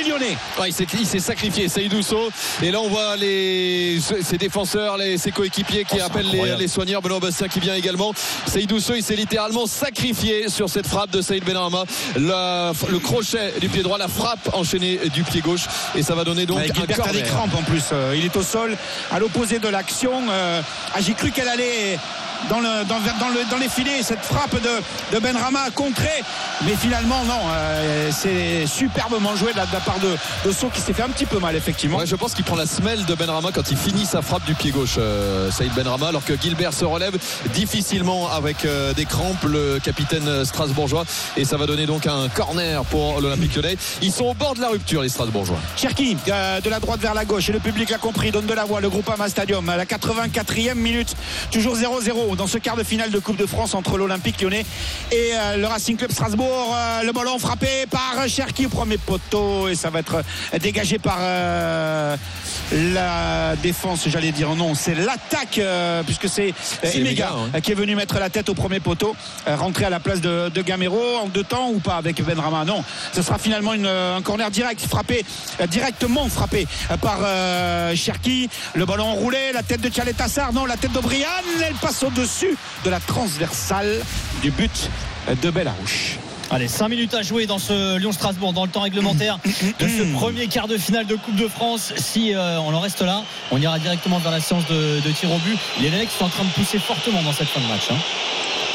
[0.59, 2.29] Ouais, il s'est sacrifié, Saïdou So.
[2.61, 6.67] Et là, on voit les, ses défenseurs, les, ses coéquipiers qui Oh, appellent les, les,
[6.67, 7.01] soigneurs.
[7.01, 8.13] Benoît Bastien qui vient également.
[8.45, 11.83] Saïdou So, il s'est littéralement sacrifié sur cette frappe de Saïd Benrama.
[12.15, 15.65] La, le crochet du pied droit, la frappe enchaînée du pied gauche.
[15.95, 17.83] Et ça va donner donc Gilbert a des crampes en plus.
[17.91, 18.75] Euh, il est au sol,
[19.11, 20.11] à l'opposé de l'action.
[20.29, 20.61] Euh,
[20.93, 21.97] ah, J'ai cru qu'elle allait
[22.49, 26.09] dans, le, dans, dans, le, dans les filets cette frappe de, de Benrama a contré
[26.65, 30.15] mais finalement non euh, c'est superbement joué de la, de la part de,
[30.47, 31.97] de Sceaux qui s'est fait un petit peu mal effectivement.
[31.97, 34.55] Ouais, je pense qu'il prend la semelle de Benrama quand il finit sa frappe du
[34.55, 37.17] pied gauche euh, Saïd Benrama alors que Gilbert se relève
[37.53, 41.05] difficilement avec euh, des crampes le capitaine strasbourgeois.
[41.35, 43.77] Et ça va donner donc un corner pour l'Olympique Lyonnais.
[44.01, 45.57] Ils sont au bord de la rupture les strasbourgeois.
[45.75, 47.49] Cherki euh, de la droite vers la gauche.
[47.49, 49.85] Et le public l'a compris donne de la voix le groupe Ama Stadium à la
[49.85, 51.15] 84e minute.
[51.51, 54.65] Toujours 0-0 dans ce quart de finale de Coupe de France entre l'Olympique lyonnais
[55.11, 56.75] et euh, le Racing Club Strasbourg.
[56.75, 60.23] Euh, le ballon frappé par Cherki au premier poteau et ça va être
[60.59, 62.17] dégagé par euh,
[62.71, 65.59] la défense, j'allais dire non, c'est l'attaque
[66.05, 66.53] puisque c'est
[66.95, 67.61] Imega hein.
[67.61, 69.15] qui est venu mettre la tête au premier poteau,
[69.45, 72.65] rentrer à la place de, de Gamero en deux temps ou pas avec Benrama.
[72.65, 75.25] Non, ce sera finalement une, un corner direct frappé
[75.69, 76.67] directement frappé
[77.01, 77.19] par
[77.95, 78.49] Cherki.
[78.75, 81.27] Le ballon enroulé, la tête de Chalet Tassar, non, la tête d'Obrian,
[81.65, 84.01] elle passe au-dessus de la transversale
[84.41, 84.89] du but
[85.41, 86.17] de Bellarouche.
[86.49, 89.37] Allez, 5 minutes à jouer dans ce Lyon-Strasbourg, dans le temps réglementaire
[89.79, 91.93] de ce premier quart de finale de Coupe de France.
[91.97, 95.37] Si euh, on en reste là, on ira directement vers la séance de, tir au
[95.39, 95.57] but.
[95.81, 97.89] Les qui sont en train de pousser fortement dans cette fin de match.
[97.91, 97.97] Hein.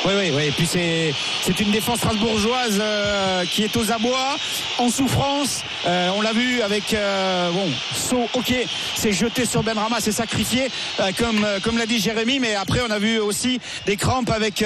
[0.05, 0.47] Oui, oui, oui.
[0.47, 4.37] Et puis c'est, c'est une défense strasbourgeoise euh, qui est aux abois,
[4.79, 5.63] en souffrance.
[5.87, 8.53] Euh, on l'a vu avec euh, bon, saut, ok,
[8.97, 10.71] c'est jeté sur Benrama, c'est sacrifié,
[11.19, 12.41] comme, comme l'a dit Jérémy.
[12.41, 14.65] Mais après, on a vu aussi des crampes avec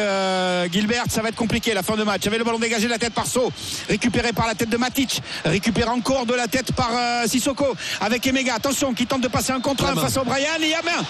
[0.73, 1.05] Gilbert.
[1.09, 2.27] Ça va être compliqué la fin de match.
[2.27, 3.53] Avec le ballon dégagé de la tête par Saut,
[3.89, 6.91] récupéré par la tête de Matic, récupéré encore de la tête par
[7.27, 8.55] Sissoko avec Emega.
[8.55, 10.47] Attention, qui tente de passer un contre un face au Brian.
[10.61, 11.05] Et il y a main.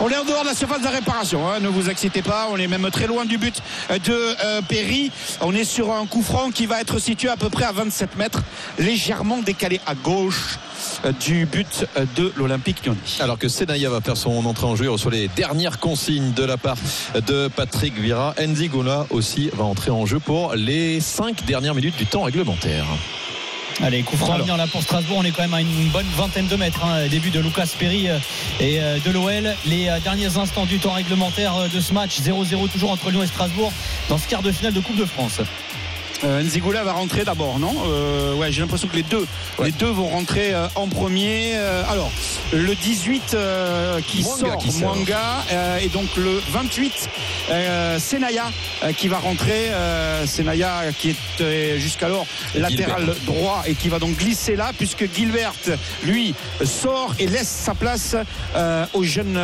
[0.00, 1.48] On est en dehors de la surface de réparation.
[1.48, 1.60] Hein.
[1.60, 2.48] Ne vous excitez pas.
[2.50, 3.60] On est même très loin du but
[4.04, 5.10] de euh, Perry.
[5.40, 8.16] On est sur un coup franc qui va être situé à peu près à 27
[8.16, 8.42] mètres,
[8.78, 10.58] légèrement décalé à gauche
[11.04, 12.98] euh, du but de l'Olympique Lyonnais.
[13.20, 16.44] Alors que Senaya va faire son entrée en jeu, il reçoit les dernières consignes de
[16.44, 16.76] la part
[17.14, 18.34] de Patrick Vira.
[18.40, 22.86] Enzi Gola aussi va entrer en jeu pour les 5 dernières minutes du temps réglementaire.
[23.80, 25.18] Allez, coup franc là pour Strasbourg.
[25.18, 26.84] On est quand même à une bonne vingtaine de mètres.
[26.84, 28.08] Hein, début de Lucas Perry
[28.60, 29.54] et de l'OL.
[29.64, 32.20] Les derniers instants du temps réglementaire de ce match.
[32.20, 33.72] 0-0 toujours entre Lyon et Strasbourg
[34.08, 35.40] dans ce quart de finale de Coupe de France.
[36.24, 37.74] Euh, Nzigula va rentrer d'abord, non?
[37.86, 39.26] Euh, Ouais, j'ai l'impression que les deux,
[39.58, 39.66] ouais.
[39.66, 41.54] les deux vont rentrer euh, en premier.
[41.88, 42.10] alors,
[42.52, 43.36] le 18
[44.06, 44.96] qui Mwanga sort, qui sort.
[44.96, 45.44] Mwanga,
[45.80, 47.08] et donc le 28,
[47.98, 48.44] Senaya
[48.96, 49.70] qui va rentrer.
[50.26, 53.16] Senaya qui est jusqu'alors latéral Gilbert.
[53.26, 55.52] droit et qui va donc glisser là, puisque Gilbert,
[56.04, 58.16] lui, sort et laisse sa place
[58.94, 59.38] au jeune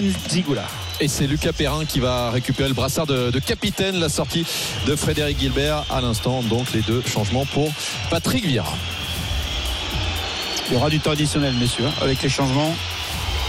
[0.00, 0.64] Nzigula.
[1.02, 4.46] Et c'est Lucas Perrin qui va récupérer le brassard de, de capitaine, la sortie
[4.86, 6.42] de Frédéric Gilbert à l'instant.
[6.44, 7.72] Donc les deux changements pour
[8.08, 8.72] Patrick Vieira.
[10.68, 12.72] Il y aura du temps additionnel, messieurs, hein, avec les changements.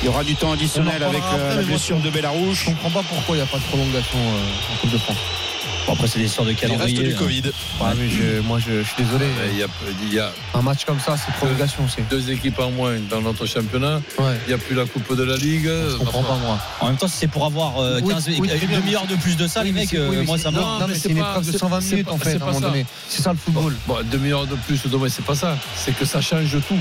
[0.01, 2.65] Il y aura du temps additionnel avec euh, après, la blessure de Bellarouche.
[2.65, 5.42] Je comprends pas pourquoi il n'y a pas de prolongation euh, en Coupe de France.
[5.85, 7.03] Bon, après, c'est des histoires de Il reste calendrier.
[7.09, 7.17] du hein.
[7.19, 7.41] Covid.
[7.81, 9.25] Ouais, mais je- moi, je, je suis désolé.
[9.51, 9.67] Il y a,
[10.03, 11.83] il y a Un match comme ça, c'est prolongation.
[11.93, 12.07] C'est.
[12.09, 14.01] deux équipes en moins dans notre championnat.
[14.17, 14.37] Ouais.
[14.45, 15.65] Il n'y a plus la Coupe de la Ligue.
[15.67, 16.57] Je comprends pas moi.
[16.79, 19.35] En même temps, si c'est pour avoir euh, Oui, 15 oui, une demi-heure de plus
[19.35, 21.09] de ça, Oui, les mecs, c'est- euh, oui, mais moi, ça me non, mais c'est
[21.09, 22.59] une pas- épreuve de c'est- 120 c'est minutes en fait, c'est à pas un moment
[22.61, 22.67] ça.
[22.67, 22.85] donné.
[23.09, 23.75] C'est ça le football.
[23.85, 25.57] Bon, demi-heure de plus, demain, c'est pas ça.
[25.75, 26.77] C'est que ça change tout.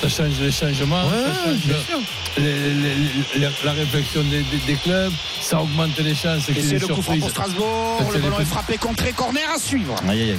[0.00, 1.98] Ça change les changements, Ouais, ça change bien sûr.
[2.36, 2.94] les- les-
[3.36, 6.48] les- la réflexion des, des- des clubs, ça augmente les chances.
[6.50, 8.10] Et qu'il y ait c'est le coup franc pour Strasbourg.
[8.12, 9.94] Le ballon est frappé, contré, corner à suivre.
[10.08, 10.38] Aïe, aïe, aïe.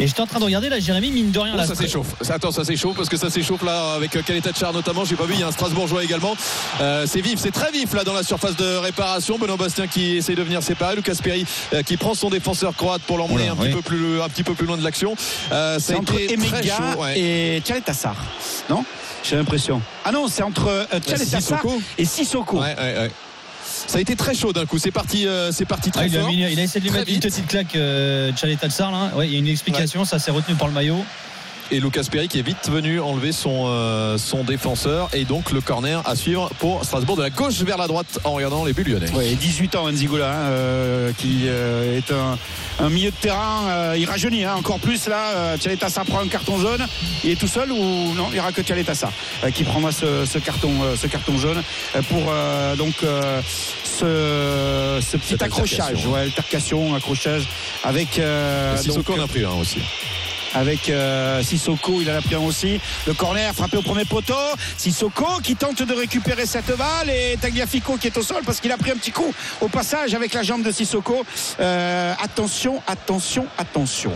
[0.00, 1.66] Et j'étais en train de regarder là, Jérémy, mine de rien, Oh, là.
[1.66, 2.14] ça s'échauffe.
[2.20, 5.04] Ça- Attends, ça s'échauffe parce que ça s'échauffe là avec Kaleta Char notamment.
[5.04, 6.36] J'ai pas vu, il y a un Strasbourgeois également.
[6.80, 9.38] Euh, c'est vif, c'est très vif là dans la surface de réparation.
[9.38, 10.96] Benoît Bastien qui essaye de venir séparer.
[10.96, 13.72] Lucas Perry euh, qui prend son défenseur croate pour l'emmener un, petit oui.
[13.74, 15.14] peu plus, un petit peu plus loin de l'action.
[15.52, 17.00] Euh, C'est entre Emega chaud.
[17.00, 17.18] ouais.
[17.20, 18.16] et Tchaletassar.
[18.68, 18.84] Non?
[19.22, 19.80] J'ai l'impression.
[20.04, 21.80] Ah non, c'est entre euh, Tchaletassar Sissoko.
[21.98, 22.60] et Sissoko.
[22.60, 23.10] Ouais, ouais, ouais.
[23.64, 24.78] Ça a été très chaud d'un coup.
[24.78, 26.30] C'est parti, euh, c'est parti très Ah, il, a fort.
[26.30, 28.30] il a essayé de lui Très mettre une petite claque, euh,
[28.90, 29.12] là.
[29.16, 31.04] Ouais, il y a une explication, ça s'est retenu par le maillot.
[31.70, 35.08] Et Lucas Perry qui est vite venu enlever son, euh, son défenseur.
[35.12, 38.32] Et donc le corner à suivre pour Strasbourg de la gauche vers la droite en
[38.32, 39.10] regardant les buts lyonnais.
[39.12, 42.38] Ouais, 18 ans, Nzigola, hein, euh, qui euh, est un,
[42.84, 43.62] un milieu de terrain.
[43.68, 45.56] euh, il rajeunit hein, encore plus là.
[45.58, 46.86] Tchaletassar prend un carton jaune.
[47.24, 49.10] Il est tout seul ou non Il n'y aura que Tchaletassar
[49.42, 51.62] euh, qui prendra ce, ce carton, ce carton jaune
[52.08, 52.32] pour
[52.76, 52.94] donc
[53.84, 56.12] ce, ce petit Cette accrochage, altercation.
[56.12, 57.48] ouais, altercation, accrochage
[57.84, 58.20] avec.
[58.76, 59.78] Sissoko donc, en a pris un aussi.
[60.54, 62.80] Avec euh, Sissoko, il en a pris un aussi.
[63.06, 64.34] Le corner frappé au premier poteau.
[64.76, 68.70] Sissoko qui tente de récupérer cette balle et Tagliafico qui est au sol parce qu'il
[68.72, 71.24] a pris un petit coup au passage avec la jambe de Sissoko.
[71.60, 74.12] Euh, attention, attention, attention.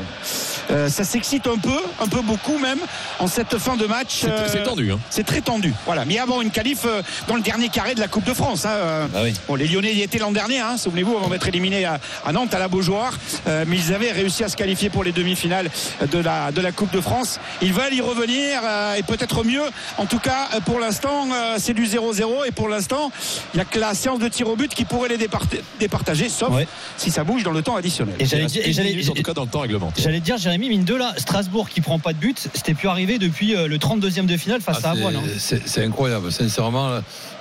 [0.71, 2.79] Euh, ça s'excite un peu, un peu beaucoup même
[3.19, 4.21] en cette fin de match.
[4.21, 4.93] C'est Euh, tendu.
[4.93, 4.99] Hein.
[5.11, 5.73] c'est très tendu.
[5.87, 6.05] Voilà.
[6.05, 8.65] Mais avant une qualif euh, dans le dernier carré de la Coupe de France.
[8.65, 9.35] hein, Ah oui.
[9.49, 12.55] Bon, les Lyonnais y étaient l'an dernier, hein, souvenez-vous, avant d'être éliminés à, à Nantes,
[12.55, 13.19] à la Beaujoire.
[13.47, 15.71] Euh, mais ils avaient réussi à se qualifier pour les demi-finales
[16.11, 17.41] de la, de la Coupe de France.
[17.63, 19.63] Ils veulent y revenir euh, et peut-être mieux.
[19.97, 22.45] En tout cas, euh, pour l'instant, euh, c'est du 0-0.
[22.47, 23.11] Et pour l'instant,
[23.55, 25.47] il n'y a que la séance de tir au but qui pourrait les départ-
[25.81, 26.69] départager, sauf Ouais.
[26.97, 28.15] si ça bouge dans le temps additionnel.
[28.19, 30.03] Et j'allais dire, en tout cas dans le temps réglementaire.
[30.05, 33.19] J'allais dire, Jérémy, mine de là, Strasbourg qui prend pas de but, c'était plus arrivé
[33.19, 35.17] depuis le 32e de finale face Ah, à Avoine.
[35.17, 35.23] hein.
[35.39, 37.01] c'est- incroyable, sincèrement.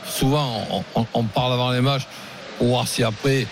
[0.09, 2.03] souvent, on, on- on parle avant les matchs
[2.57, 3.45] pour voir si après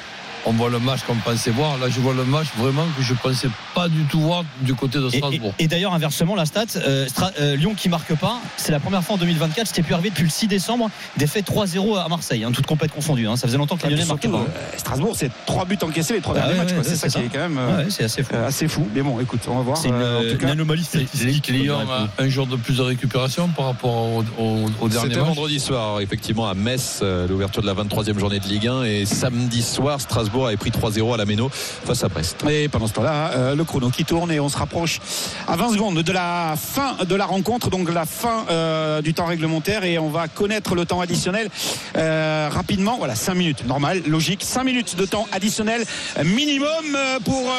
[0.45, 1.77] on voit le match qu'on pensait voir.
[1.79, 4.99] Là, je vois le match vraiment que je pensais pas du tout voir du côté
[4.99, 5.53] de Strasbourg.
[5.59, 8.79] et- et d'ailleurs, inversement, la stat, euh, Stra- euh, Lyon qui marque pas, c'est la
[8.79, 12.43] première fois en 2024, c'était plus arrivé depuis le 6 décembre, défaite 3-0 à Marseille,
[12.43, 13.27] hein, toute compète confondue.
[13.27, 13.35] hein.
[13.37, 14.37] Ça faisait longtemps que les Lyonnais marquaient pas.
[14.37, 14.45] hein.
[14.55, 16.73] euh, Strasbourg, c'est trois buts encaissés les trois Bah derniers ouais, matchs.
[16.75, 18.33] ouais, c'est ça qui est quand même euh, Ouais, c'est assez fou.
[18.35, 18.87] euh, assez fou.
[18.93, 19.77] Mais bon, écoute, on va voir.
[19.77, 21.47] C'est une, Euh, en tout cas, anomalie statistique.
[21.47, 25.19] Lyon a un jour de plus de récupération par rapport au, au- au dernier C'était
[25.21, 25.27] match.
[25.27, 28.83] vendredi soir, effectivement, à Metz, l'ouverture de la 23e journée de Ligue 1.
[28.83, 32.43] Et samedi soir, Strasbourg avait pris 3-0 à la Méno face à Brest.
[32.49, 34.99] Et pendant ce temps-là, euh, le chrono qui tourne et on se rapproche
[35.47, 39.25] à 20 secondes de la fin de la rencontre, donc la fin euh, du temps
[39.25, 41.49] réglementaire et on va connaître le temps additionnel
[41.95, 42.97] euh, rapidement.
[42.97, 44.43] Voilà, 5 minutes, normal, logique.
[44.43, 45.85] 5 minutes de temps additionnel
[46.23, 47.51] minimum pour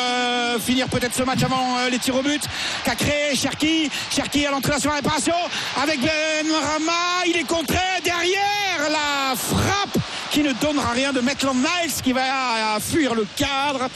[0.61, 2.43] finir peut-être ce match avant les tirs au but.
[2.85, 5.35] Cacré, Cherki, Cherki à l'entrée sur la réparation
[5.83, 9.99] avec Ben Rama, il est contré derrière la frappe
[10.37, 13.89] qui ne donnera rien de Maitland Niles qui va euh, fuir le cadre.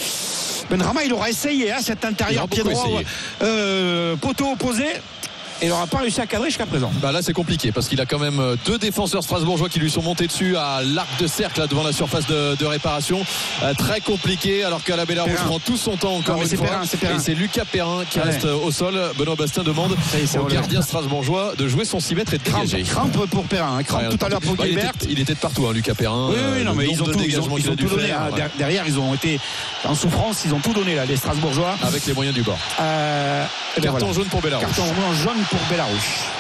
[0.70, 3.02] Benrama, il aura essayé hein, cet intérieur pied droit,
[3.42, 4.86] euh, poteau opposé.
[5.62, 6.90] Et il n'aura pas réussi à cadrer jusqu'à présent.
[7.02, 9.90] Bah là c'est compliqué parce qu'il a quand même euh, deux défenseurs strasbourgeois qui lui
[9.90, 13.20] sont montés dessus à l'arc de cercle là, devant la surface de, de réparation.
[13.62, 16.66] Euh, très compliqué alors qu'à la prend tout son temps encore Non, une c'est fois.
[16.68, 17.16] Perrin, c'est Perrin.
[17.16, 18.24] Et c'est Lucas Perrin qui Ouais.
[18.24, 18.98] reste euh, au sol.
[19.18, 22.64] Benoît Bastien demande est, au gardien strasbourgeois de jouer son 6 mètres et de Crampe,
[22.64, 22.82] dégager.
[22.84, 24.92] crampe pour Perrin, hein, crampe Ouais, tout à l'heure pour bah, il, Gilbert.
[24.94, 26.28] était, il était de partout hein, Lucas Perrin.
[26.30, 28.08] Oui, oui, non, mais ils ont tout, ils ont, ils tout donné.
[28.08, 28.30] faire, hein.
[28.34, 28.42] ouais.
[28.58, 29.38] Derrière, ils ont été
[29.84, 31.76] en souffrance, ils ont tout donné là, les Strasbourgeois.
[31.82, 32.58] avec les moyens du bord.
[32.80, 33.44] Euh,
[33.76, 34.14] et ben Carton voilà.
[34.14, 34.66] jaune pour Belarus.
[34.66, 34.84] Carton
[35.22, 36.30] jaune pour Belarus.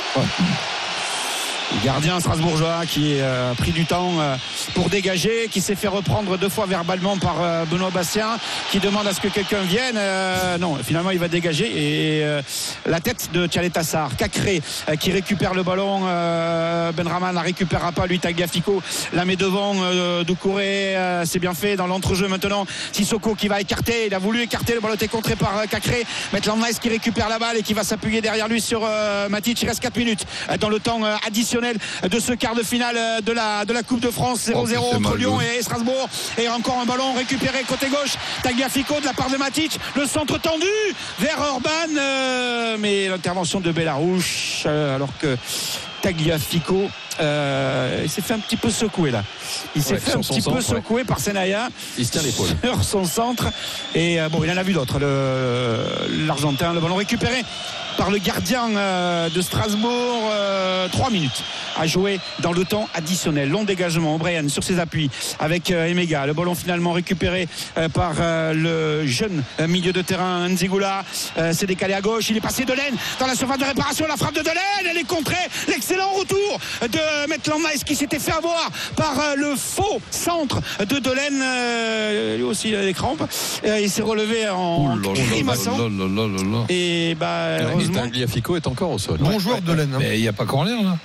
[1.84, 4.36] Gardien strasbourgeois qui a pris du temps euh,
[4.74, 8.38] pour dégager, qui s'est fait reprendre deux fois verbalement par euh, Benoît Bastien,
[8.70, 9.96] qui demande à ce que quelqu'un vienne.
[9.96, 11.66] Euh, non, finalement, il va dégager.
[11.66, 12.42] Et euh,
[12.86, 16.02] la tête de Tchaletassar, Cacré, euh, qui récupère le ballon.
[16.04, 19.74] Euh, Benrahman la récupérera pas, lui, Tagliafico la met devant.
[19.76, 22.66] Euh, Doucouré, euh, c'est bien fait dans l'entrejeu maintenant.
[22.92, 26.04] Sissoko qui va écarter, il a voulu écarter, le ballon était contré par euh, Cacré.
[26.32, 29.62] Maitland Nice qui récupère la balle et qui va s'appuyer derrière lui sur euh, Matic.
[29.62, 32.96] Il reste 4 minutes euh, dans le temps euh, additionnel de ce quart de finale
[32.96, 34.48] euh, de la, de la Coupe de France.
[34.48, 36.08] 0-0 Oh, c'est entre Lyon et Strasbourg.
[36.38, 38.14] Et encore un ballon récupéré côté gauche.
[38.42, 39.78] Tagliafico de la part de Matic.
[39.96, 40.66] Le centre tendu
[41.18, 45.36] vers Orban euh, mais l'intervention de Bellarouche euh, alors que
[46.02, 46.88] Tagliafico
[47.20, 49.22] euh, il s'est fait un petit peu secouer là.
[49.76, 50.62] Il s'est Ouais, fait un petit peu centre, ouais.
[50.76, 51.68] secouer par Senaya.
[51.98, 52.48] Il se tient l'épaule.
[52.64, 53.48] sur son centre.
[53.94, 57.44] Et bon il en a vu d'autres le- l'Argentin le ballon récupéré
[58.00, 60.32] par le gardien euh, de Strasbourg
[60.90, 61.44] 3 minutes
[61.78, 63.48] à jouer dans le temps additionnel.
[63.48, 66.26] Long dégagement O'Brien sur ses appuis avec euh, Emega.
[66.26, 71.04] Le ballon finalement récupéré euh, par euh, le jeune euh, milieu de terrain Nzigula.
[71.38, 72.28] Euh, c'est décalé à gauche.
[72.30, 74.06] Il est passé de Laine dans la surface de réparation.
[74.06, 74.56] La frappe de Delaine
[74.90, 75.36] elle est contrée.
[75.68, 80.98] L'excellent retour de Maitland Nice qui s'était fait avoir par euh, le faux centre de
[80.98, 83.22] Delaine euh, lui aussi il a des crampes.
[83.64, 85.78] Euh, il s'est relevé en grimaçant.
[86.68, 87.58] et bah
[87.90, 89.18] Et heureusement Tagliafico est encore au sol.
[89.18, 89.90] Bon joueur de laine.
[89.94, 89.98] hein.
[90.00, 90.96] Mais il n'y a pas corner là.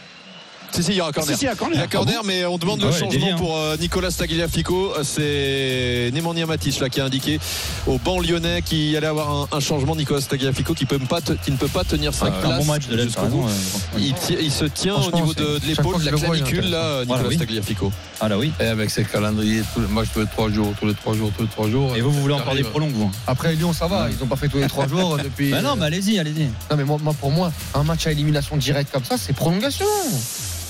[0.75, 1.33] Si, si, il y aura corner.
[1.33, 1.77] Si, si, il y a corner.
[1.77, 4.93] Il y a corner, mais on demande Ah le ouais, changement pour euh, Nicolas Tagliafico.
[5.03, 7.39] C'est Nemanja Matic là, qui a indiqué
[7.88, 9.95] au banc lyonnais qu'il allait avoir un, un changement.
[9.95, 12.59] Nicolas Tagliafico qui, peut pas te- qui ne peut pas tenir 5 Ah, un places
[12.65, 16.05] bon match de raison, euh, Il, il se tient au niveau de, de l'épaule, la
[16.05, 17.38] je le clavicule, là, Nicolas Voilà, oui.
[17.38, 17.91] Tagliafico.
[18.19, 18.51] Ah là oui.
[18.59, 21.31] Et avec ses calendriers, tous les matchs tous les 3 jours, tous les 3 jours,
[21.38, 21.95] tous les 3 jours.
[21.95, 22.71] Et vous, vous voulez encore des T'arrives.
[22.71, 24.07] prolongues, vous Après Lyon, ça va.
[24.09, 25.51] Ils ont pas fait tous les trois jours depuis.
[25.51, 26.43] Bah non, mais allez-y, allez-y.
[26.69, 29.85] Non, mais moi, moi, pour moi, un match à élimination directe comme ça, c'est prolongation.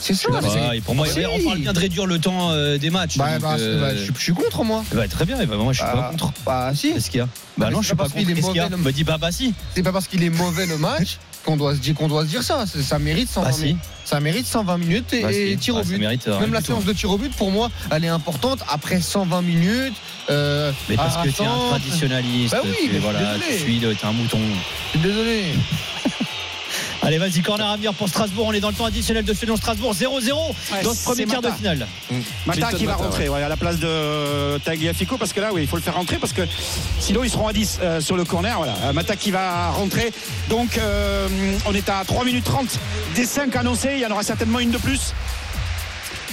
[0.01, 0.29] C'est ça.
[0.31, 1.19] Bah, c'est- et pour moi, Si.
[1.25, 3.17] on parle bien de réduire le temps euh, des matchs.
[3.17, 4.83] Bah, donc, bah, euh, bah, je, je suis contre moi.
[4.93, 6.31] bah, très bien, et bah, moi je suis pas contre.
[6.45, 6.93] Bah si.
[6.93, 7.25] Qu'est-ce qu'il y a
[7.57, 8.15] Bah mais non, je suis pas contre.
[8.15, 9.53] Qu'est-ce qu'il y a mauvais, le- Me dis pas bah si.
[9.73, 12.29] C'est pas parce qu'il est mauvais le match qu'on doit se dire qu'on doit se
[12.29, 12.65] dire ça.
[12.67, 13.63] Ça mérite 120 Bah si.
[13.63, 13.77] minutes.
[14.03, 15.37] Ça mérite 120 minutes et, Bah, si.
[15.39, 15.97] et tir au but.
[15.97, 18.59] mérite, euh, Même la séance de tir au but, pour moi, elle est importante.
[18.69, 19.93] Après 120 minutes,
[20.29, 23.45] euh, Mais parce que t'es un centre, traditionnaliste, Bah oui, tu, mais voilà, désolé.
[23.57, 24.39] tu suis, t'es un mouton.
[24.95, 25.43] Désolé.
[27.05, 28.47] Allez, vas-y, corner à venir pour Strasbourg.
[28.47, 31.49] On est dans le temps additionnel de ce Strasbourg 0-0 dans ce premier quart de
[31.49, 31.57] Mata.
[31.57, 31.87] finale.
[32.47, 35.53] Mata Clinton qui va Mata, rentrer ouais, à la place de Tagliafico parce que là
[35.53, 36.41] oui il faut le faire rentrer parce que
[36.99, 38.73] sinon ils seront à 10 euh, sur le corner voilà.
[38.85, 40.11] Euh, Mata qui va rentrer.
[40.49, 41.27] Donc euh,
[41.67, 42.67] on est à 3 minutes 30
[43.15, 43.91] des 5 annoncés.
[43.93, 45.13] Il y en aura certainement une de plus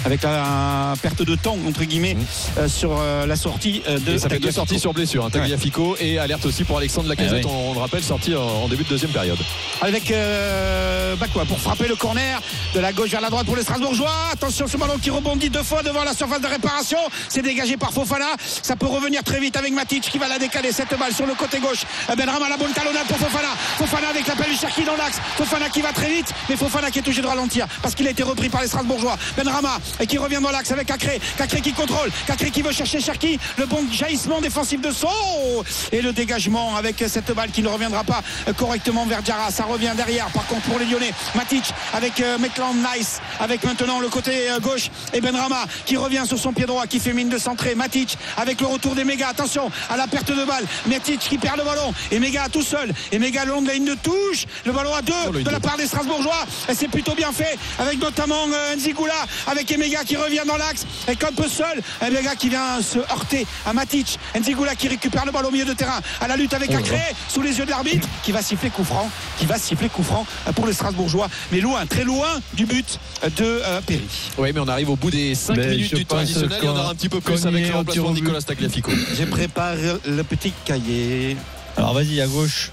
[0.05, 2.17] avec la perte de temps entre guillemets
[2.59, 5.25] euh, sur euh, la sortie euh, de Et ça fait deux sorties sur blessure.
[5.25, 7.55] Hein, Tagliafico et alerte aussi pour Alexandre Lacazette, Ah ouais.
[7.55, 9.39] on, on le rappelle, sorti en, en début de deuxième période.
[9.81, 12.41] avec euh, bah quoi, pour frapper le corner
[12.75, 14.11] de la gauche vers la droite pour les Strasbourgeois.
[14.33, 16.99] Attention ce ballon qui rebondit deux fois devant la surface de réparation.
[17.29, 18.27] C'est dégagé par Fofana.
[18.63, 21.35] Ça peut revenir très vite avec Matic qui va la décaler cette balle sur le
[21.35, 21.83] côté gauche.
[22.13, 23.49] Eh Benrama la bonne talonnade pour Fofana.
[23.79, 25.19] Fofana avec l'appel du Cherki dans l'axe.
[25.37, 28.11] Fofana qui va très vite, mais Fofana qui est obligé de ralentir parce qu'il a
[28.11, 29.17] été repris par les Strasbourgeois.
[29.37, 31.21] Benrama et qui revient dans l'axe avec Cacré.
[31.37, 32.11] Cacré qui contrôle.
[32.27, 33.39] Cacré qui veut chercher Cherki.
[33.59, 38.05] Le bon jaillissement défensif de Sceaux et le dégagement avec cette balle qui ne reviendra
[38.05, 38.23] pas
[38.57, 39.51] correctement vers Diarra.
[39.51, 40.27] Ça revient derrière.
[40.31, 44.59] Par contre pour les Lyonnais, Matic avec euh, Maitland Nice avec maintenant le côté euh,
[44.61, 47.75] gauche et Benrama qui revient sur son pied droit qui fait mine de centrer.
[47.75, 49.29] Matic avec le retour des mégas.
[49.29, 50.65] Attention à la perte de balle.
[50.87, 52.93] Matic qui perd le ballon et méga tout seul.
[53.13, 54.47] Et méga long de la ligne de touche.
[54.65, 56.47] Le ballon à deux Oh, de la part des Strasbourgeois.
[56.69, 59.15] Et c'est plutôt bien fait avec notamment euh, Nzigula
[59.47, 63.47] avec Emega qui revient dans l'axe et comme peu seul Emega qui vient se heurter
[63.67, 66.73] à Matic Nzigula qui récupère le ballon au milieu de terrain à la lutte avec
[66.73, 70.05] Acré sous les yeux de l'arbitre qui va siffler coup franc qui va siffler coup
[70.05, 74.51] franc euh, pour les Strasbourgeois mais loin très loin du but de euh, Perry Oui,
[74.55, 76.59] mais on arrive au bout des 5 Mais minutes du temps additionnel.
[76.63, 78.15] Il y en aura un petit peu plus avec le remplacement de.
[78.15, 78.91] Nicolas Tagliafico.
[79.19, 81.37] je prépare le petit cahier
[81.77, 82.71] Alors vas-y, à gauche.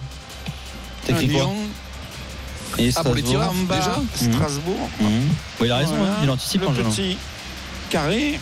[1.05, 1.49] T'écris quoi
[2.77, 3.23] Et Ah, pour les Strasbourg.
[3.23, 3.99] tireurs déjà
[4.35, 5.09] Strasbourg Mhm.
[5.59, 6.13] Oui, il a raison, Voilà.
[6.13, 6.85] hein, il anticipe le en jeune.
[6.89, 7.17] petit
[7.89, 8.39] carré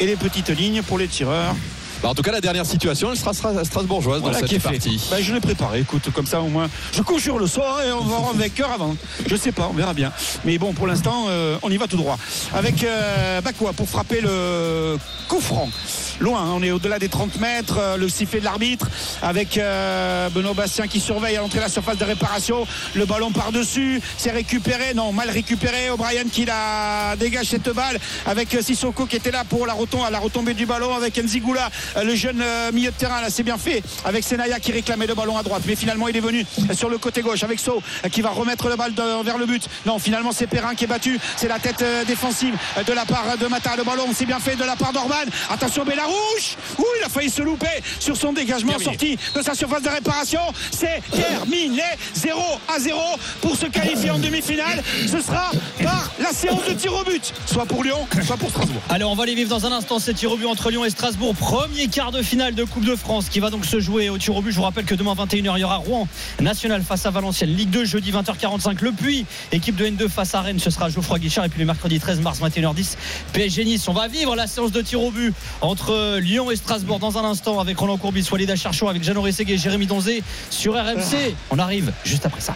[0.00, 1.54] et les petites lignes pour les tireurs
[2.02, 4.58] Bah, en tout cas, la dernière situation, elle sera stra- strasbourgeoise Voilà dans qui est
[4.58, 4.78] cette fait.
[4.78, 5.00] partie.
[5.10, 6.68] Bah, je l'ai préparé, écoute, comme ça au moins.
[6.92, 8.94] Je conjure le soir et on va un vainqueur avant.
[9.26, 10.12] Je sais pas, on verra bien.
[10.44, 12.18] Mais bon, pour l'instant, euh, on y va tout droit.
[12.54, 15.70] Avec euh, Bakwa pour frapper le coup franc.
[16.18, 18.88] Loin, on est au-delà des 30 mètres, euh, le sifflet de l'arbitre,
[19.22, 22.66] avec euh, Benoît Bastien qui surveille à l'entrée de la surface de réparation.
[22.94, 25.90] Le ballon par-dessus, c'est récupéré, non, mal récupéré.
[25.90, 30.04] O'Brien qui la dégage cette balle, avec euh, Sissoko qui était là pour la, retom-
[30.18, 31.68] retombée du ballon, avec Nzigula,
[32.02, 35.36] le jeune milieu de terrain, là c'est bien fait, avec Senaya qui réclamait le ballon
[35.36, 35.62] à droite.
[35.66, 38.76] Mais finalement, il est venu sur le côté gauche, avec So qui va remettre le
[38.76, 39.68] balle de- vers le but.
[39.84, 41.18] Non, finalement, c'est Perrin qui est battu.
[41.36, 42.54] C'est la tête défensive
[42.86, 43.76] de la part de Mata.
[43.76, 45.14] Le ballon, c'est bien fait de la part d'Orban.
[45.50, 46.56] Attention, Bella Bellarouche.
[46.78, 50.40] Ouh, il a failli se louper sur son dégagement sorti de sa surface de réparation.
[50.70, 51.82] C'est terminé.
[52.14, 53.00] 0 à 0
[53.40, 54.82] pour se qualifier en demi-finale.
[55.06, 55.50] Ce sera
[55.82, 58.82] par la séance de tir au but, soit pour Lyon, soit pour Strasbourg.
[58.88, 60.90] Allez, on va les vivre dans un instant ces tirs au but entre Lyon et
[60.90, 61.34] Strasbourg.
[61.34, 64.34] Premier quart de finale de Coupe de France qui va donc se jouer au tir
[64.36, 64.52] au but.
[64.52, 66.08] Je vous rappelle que demain 21h, il y aura Rouen
[66.40, 67.54] National face à Valenciennes.
[67.54, 68.82] Ligue 2, jeudi 20h45.
[68.82, 70.58] Le Puy, équipe de N2 face à Rennes.
[70.58, 71.44] Ce sera Geoffroy Guichard.
[71.44, 72.96] Et puis le mercredi 13 mars 21h10,
[73.32, 73.88] PSG Nice.
[73.88, 77.24] On va vivre la séance de tir au but entre Lyon et Strasbourg dans un
[77.24, 81.34] instant avec Roland Courbis, Walid Acharchon, avec Jeannot Rességué et Jérémy Donzé sur RMC.
[81.50, 82.54] On arrive juste après ça.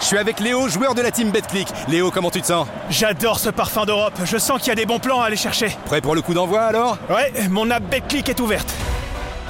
[0.00, 1.68] Je suis avec Léo, joueur de la team BetClick.
[1.88, 2.66] Léo, comment tu te sens?
[2.88, 4.18] J'adore ce parfum d'Europe.
[4.24, 5.76] Je sens qu'il y a des bons plans à aller chercher.
[5.84, 6.96] Prêt pour le coup d'envoi alors?
[7.10, 8.72] Ouais, mon app BetClick est ouverte.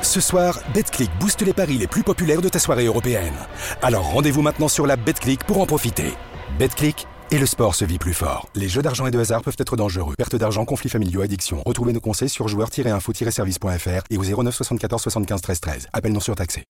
[0.03, 3.35] Ce soir, BetClick booste les paris les plus populaires de ta soirée européenne.
[3.81, 6.15] Alors rendez-vous maintenant sur la BetClick pour en profiter.
[6.59, 8.49] BetClick et le sport se vit plus fort.
[8.55, 10.15] Les jeux d'argent et de hasard peuvent être dangereux.
[10.17, 11.63] Perte d'argent, conflits familiaux, addiction.
[11.65, 15.89] Retrouvez nos conseils sur joueurs-info-service.fr et au 09 74 75 13 13.
[15.93, 16.65] Appel non surtaxé.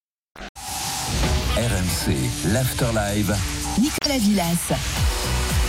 [1.56, 2.14] RMC,
[2.52, 3.36] l'Afterlive.
[3.78, 4.72] Nicolas Villas.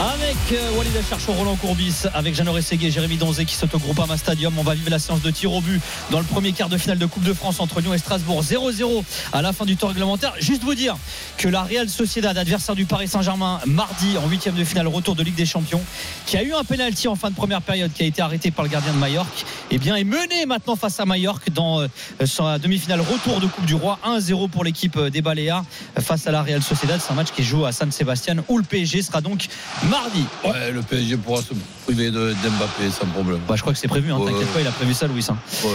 [0.01, 3.77] Avec euh, Walid Acharchon, Roland Courbis, avec Jeannot Rességué et Jérémy Donzé qui sautent au
[3.77, 4.57] Groupama Stadium.
[4.57, 5.79] On va vivre la séance de tir au but
[6.09, 8.41] dans le premier quart de finale de Coupe de France entre Lyon et Strasbourg.
[8.41, 10.33] 0-0 à la fin du temps réglementaire.
[10.39, 10.97] Juste vous dire
[11.37, 15.21] que la Real Sociedad, adversaire du Paris Saint-Germain, mardi en huitième de finale, retour de
[15.21, 15.83] Ligue des Champions,
[16.25, 18.65] qui a eu un penalty en fin de première période qui a été arrêté par
[18.65, 21.87] le gardien de Majorque, et bien est mené maintenant face à Majorque dans euh,
[22.25, 23.99] sa demi-finale retour de Coupe du Roi.
[24.03, 25.63] 1-0 pour l'équipe des Baléas
[25.99, 26.99] face à la Real Sociedad.
[26.99, 29.47] C'est un match qui joue à San Sebastian où le PSG sera donc
[29.91, 30.25] mardi.
[30.43, 31.53] Ouais, le PSG pourra se
[31.85, 33.39] priver de- d'Mbappé sans problème.
[33.47, 34.31] Bah, je crois que c'est prévu, hein, Ouais.
[34.31, 35.25] t'inquiète pas, il a prévu ça, Louis.
[35.29, 35.37] hein.
[35.63, 35.69] Ouais.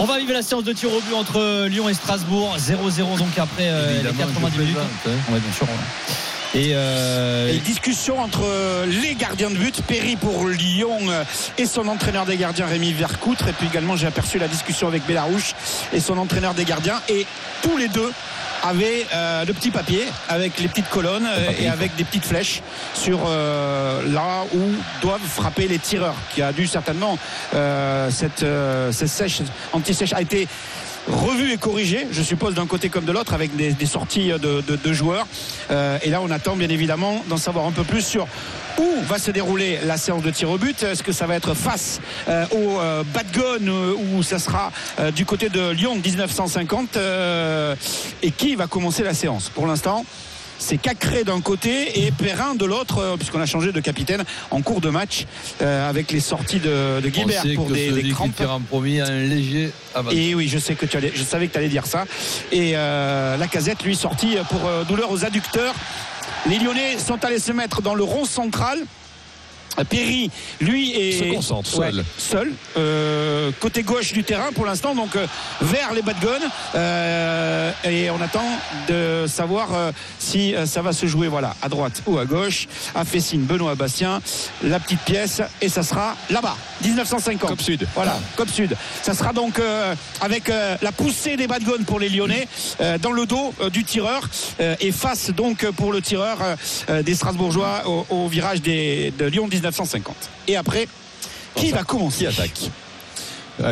[0.00, 2.56] On va vivre la séance de tir au but entre Lyon et Strasbourg.
[2.58, 4.76] 0-0 donc après euh, les Évidemment, 90 je minutes.
[4.78, 5.10] hein.
[5.32, 5.66] Ouais, bien sûr.
[5.66, 5.74] ouais.
[6.54, 8.40] Et, euh, Et discussion entre
[8.86, 11.22] les gardiens de but, Perry pour Lyon euh,
[11.58, 13.46] et son entraîneur des gardiens Rémi Vercoutre.
[13.48, 15.52] Et puis également j'ai aperçu la discussion avec Bellarouche
[15.92, 17.00] et son entraîneur des gardiens.
[17.10, 17.26] Et
[17.62, 18.10] tous les deux
[18.62, 22.62] avaient euh, le petit papier avec les petites colonnes euh, et avec des petites flèches
[22.94, 24.60] sur euh, là où
[25.00, 26.16] doivent frapper les tireurs.
[26.34, 27.18] Qui a dû certainement
[27.54, 29.42] euh, cette, euh, cette sèche
[29.72, 30.48] anti-sèche a été
[31.08, 35.26] revu et corrigé, je suppose, d'un côté comme de l'autre, avec des, sorties de, joueurs.
[35.70, 38.26] Euh, et là, on attend bien évidemment d'en savoir un peu plus sur
[38.78, 40.82] où va se dérouler la séance de tir au but.
[40.82, 43.02] Est-ce que ça va être face euh, au euh,
[43.38, 44.70] euh, ou ça sera
[45.14, 47.74] du côté de Lyon 1950 euh,
[48.22, 49.48] Et qui va commencer la séance?
[49.48, 50.04] Pour l'instant,
[50.58, 54.62] c'est Cacré d'un côté et Perrin de l'autre, euh, puisqu'on a changé de capitaine en
[54.62, 55.26] cours de match
[55.62, 58.34] euh, avec les sorties de, de Guibert pour que des, crampes.
[58.36, 60.18] tire en premier a un léger avantage.
[60.18, 62.04] Et oui, je sais que tu allais, je savais que tu allais dire ça.
[62.52, 65.74] Et euh, la casette, lui, sorti pour euh, douleur aux adducteurs.
[66.46, 68.78] Les Lyonnais sont allés se mettre dans le rond central.
[69.78, 71.96] Euh, Perry, lui, est Se concentre, seul.
[71.96, 75.26] Ouais, seul, euh, côté gauche du terrain pour l'instant, donc euh,
[75.60, 76.48] vers les bad guns.
[76.74, 78.44] Euh, et on attend
[78.88, 79.68] de savoir
[80.18, 82.66] si ça va se jouer, voilà, à droite ou à gauche.
[82.94, 84.20] A fait signe Benoît Bastien,
[84.62, 87.50] la petite pièce, et ça sera là-bas, 1950.
[87.50, 87.86] Cop Sud.
[87.94, 88.76] Voilà, Cop Sud.
[89.02, 89.60] Ça sera donc
[90.20, 92.48] avec la poussée des bad guns pour les Lyonnais
[93.00, 96.38] dans le dos du tireur et face donc pour le tireur
[96.88, 100.16] des Strasbourgeois au, au virage des, de Lyon 1950.
[100.48, 100.88] Et après,
[101.54, 102.26] qui va commencer?
[102.26, 102.70] Attaque?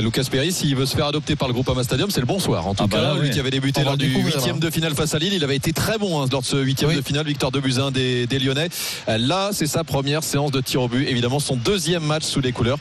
[0.03, 2.66] Lucas Perry, s'il veut se faire adopter par le groupe Ama Stadium, c'est le bonsoir.
[2.66, 5.14] En tout Ah bah cas, lui qui avait débuté lors du huitième de finale face
[5.14, 6.97] à Lille, il avait été très bon hein, lors de ce huitième Oui.
[6.97, 8.68] de finale, victoire de Buzyn des, des Lyonnais.
[9.07, 12.51] Là, c'est sa première séance de tir au but, évidemment son deuxième match sous les
[12.53, 12.78] couleurs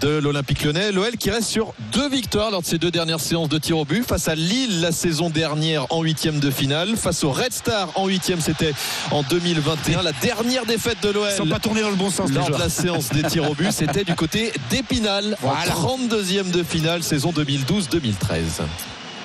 [0.00, 0.92] de l'Olympique Lyonnais.
[0.92, 3.84] L'OL qui reste sur deux victoires lors de ses deux dernières séances de tir au
[3.84, 7.88] but, face à Lille la saison dernière en huitième de finale, face au Red Star
[7.96, 8.72] en huitième, c'était
[9.10, 12.50] en 2021, la dernière défaite de l'OL sont pas tournés dans le bon sens lors
[12.50, 15.76] de la séance des tirs au but, c'était du côté d'Épinal Voilà.
[15.76, 18.62] en 32e de finale saison 2012-2013.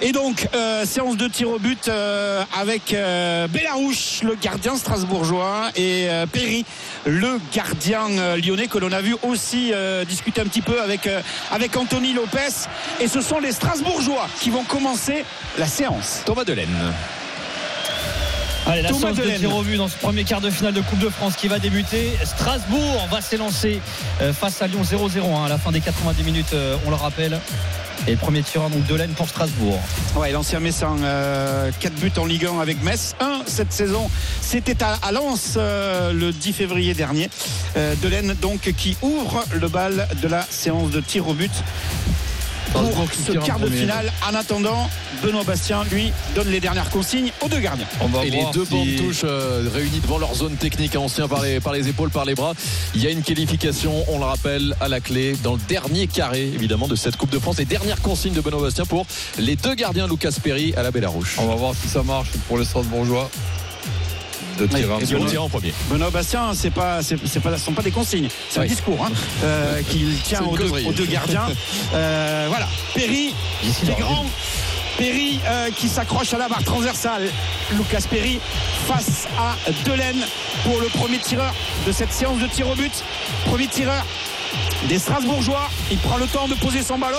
[0.04, 6.08] Et donc, euh, séance de tir au but euh, avec euh, le gardien strasbourgeois, et
[6.10, 6.66] euh, Perry,
[7.06, 8.08] le gardien
[8.38, 9.74] lyonnais, que l'on a vu aussi
[10.08, 11.08] discuter un petit peu avec,
[11.52, 12.68] avec Anthony Lopez.
[13.00, 15.24] Et ce sont les Strasbourgeois qui vont commencer
[15.58, 16.22] la séance.
[16.26, 16.68] Thomas Delaine.
[18.72, 19.40] Allez, la Thomas séance de Delaine.
[19.40, 21.60] tir au but dans ce premier quart de finale de Coupe de France qui va
[21.60, 22.14] débuter.
[22.24, 23.82] Strasbourg va s'élancer
[24.22, 26.96] euh, face à Lyon 0-0 hein, à la fin des 90 minutes, euh, on le
[26.96, 27.38] rappelle.
[28.08, 29.78] Et le premier tireur donc Delaine pour Strasbourg.
[30.16, 30.96] Ouais, l'ancien Messin,
[31.82, 33.14] 4 buts en Ligue 1 avec Metz.
[33.20, 34.10] 1 cette saison,
[34.40, 37.30] c'était à, à Lens euh, le 10 février dernier.
[37.76, 41.52] Euh, Delaine donc qui ouvre le bal de la séance de tir au but.
[42.72, 44.12] Pour ce quart de finale.
[44.30, 44.90] En attendant,
[45.22, 47.86] Benoît Bastien, lui, donne les dernières consignes aux deux gardiens.
[48.02, 51.00] On va Et les deux si- bandes touches euh, réunies devant leur zone technique, hein,
[51.04, 52.54] on se tient par les, par les épaules, par les bras.
[52.96, 56.44] Il y a une qualification, on le rappelle, à la clé, dans le dernier carré,
[56.54, 57.60] évidemment, de cette Coupe de France.
[57.60, 59.06] Et dernière consigne de Benoît Bastien pour
[59.38, 61.36] les deux gardiens, Lucas Perry à la Bellarouche.
[61.40, 63.30] On va voir si ça marche pour les Strasbourgeois.
[64.58, 65.38] De Et premier.
[65.38, 65.50] en.
[65.90, 69.04] Benoît Bastien, c'est pas, c'est, c'est pas, ce sont pas des consignes, c'est un discours
[69.06, 69.12] hein,
[69.44, 70.86] euh, qu'il tient aux deux, causerie.
[70.86, 71.48] aux deux gardiens.
[71.94, 73.34] Euh, voilà, Perry
[73.64, 74.26] Ici, qui est grand.
[74.98, 77.24] Perry euh, qui s'accroche à la barre transversale.
[77.76, 78.40] Lucas Perry
[78.88, 80.22] face à Delaine
[80.64, 81.54] pour le premier tireur
[81.88, 82.92] de cette séance de tir au but.
[83.46, 84.06] Premier tireur
[84.88, 85.70] des Strasbourgeois.
[85.92, 87.18] Il prend le temps de poser son ballon.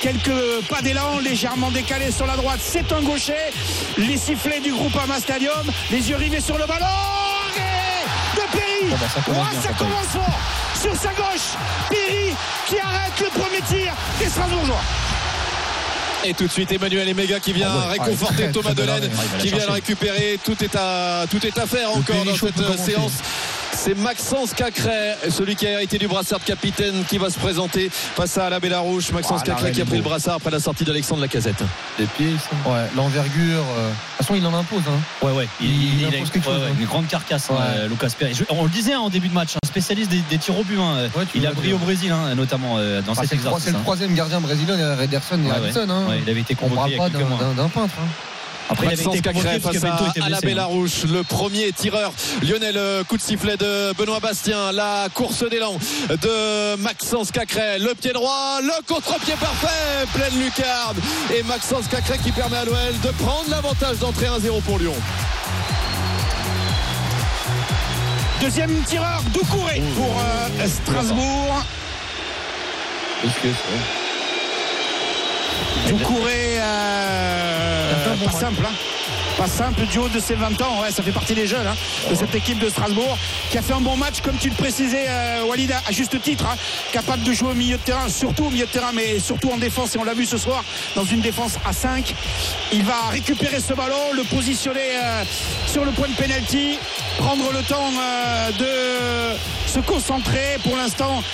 [0.00, 0.30] Quelques
[0.68, 2.60] pas d'élan légèrement décalés sur la droite.
[2.62, 3.34] C'est un gaucher.
[3.96, 5.52] Les sifflets du groupe Ama Stadium.
[5.90, 6.86] Les yeux rivés sur le ballon.
[7.56, 8.90] Et de Perry.
[8.90, 10.38] Bah, ça commence Oh, bien, ça ça commence fort.
[10.80, 11.56] Sur sa gauche.
[11.90, 12.34] Perry
[12.66, 14.80] qui arrête le premier tir des Strasbourgeois.
[16.26, 19.02] Et tout de suite Emmanuel Emega qui vient Ah ouais, réconforter très, Thomas très Delaine.
[19.04, 20.38] Ouais, qui vient le récupérer.
[20.42, 22.92] Tout est à, tout est à faire encore dans cette euh, commencer.
[22.92, 23.12] séance.
[23.84, 27.90] C'est Maxence Cacré, celui qui a hérité du brassard de capitaine, qui va se présenter
[27.90, 29.10] face à la Bellarouche.
[29.12, 31.62] Maxence Ah, Cacré qui a pris le brassard après la sortie d'Alexandre Lacazette.
[31.98, 33.58] Les pieds, ils sont- Ouais, l'envergure.
[33.58, 34.80] euh, De toute façon, il en impose.
[34.88, 35.26] Hein.
[35.26, 35.48] Ouais, ouais.
[35.60, 36.76] Il, Il il- il a impose une, quelque chose, ouais, hein.
[36.80, 37.80] une grande carcasse, hein, Ouais.
[37.80, 38.32] euh, Lucas Perry.
[38.32, 40.64] Je- on le disait hein, en début de match, un spécialiste des, des tirs au
[40.64, 40.78] but.
[40.78, 41.10] hein.
[41.14, 43.42] Ouais, tu il a brillé au Brésil, hein, notamment euh, dans Ah, cet c'est, le,
[43.42, 43.64] trois- exercice.
[43.72, 45.48] c'est le troisième gardien brésilien Ederson et.
[45.60, 47.94] Ouais, il avait été On convoqué a d'un peintre.
[48.70, 50.40] Après, il avait Maxence été Cacré face à, à la hein.
[50.42, 52.12] Bellarouche, le premier tireur.
[52.42, 55.76] Lionel, euh, coup de sifflet de Benoît Bastien, la course d'élan
[56.08, 60.96] de Maxence Cacré, le pied droit, le contre-pied parfait, pleine lucarne.
[61.36, 64.94] Et Maxence Cacré qui permet à l'OL de prendre l'avantage d'entrer 1-0 pour Lyon.
[68.40, 71.64] Deuxième tireur, Doucouré pour euh, Strasbourg.
[73.22, 74.04] risqué, ça.
[75.88, 77.43] Doucouré, euh,
[78.14, 78.62] un bon pas simple.
[78.64, 78.72] hein.
[79.36, 81.74] Pas simple du haut de ses 20 ans, ouais, ça fait partie des jeunes hein,
[82.08, 83.18] de cette équipe de Strasbourg
[83.50, 86.46] qui a fait un bon match, comme tu le précisais, euh, Walid, à juste titre,
[86.46, 86.56] hein,
[86.92, 89.56] capable de jouer au milieu de terrain, surtout au milieu de terrain, mais surtout en
[89.56, 90.62] défense, et on l'a vu ce soir
[90.94, 92.14] dans une défense à 5.
[92.72, 95.24] Il va récupérer ce ballon, le positionner euh,
[95.66, 96.78] sur le point de pénalty,
[97.18, 99.36] prendre le temps euh, de
[99.68, 100.58] se concentrer.
[100.62, 101.24] Pour l'instant,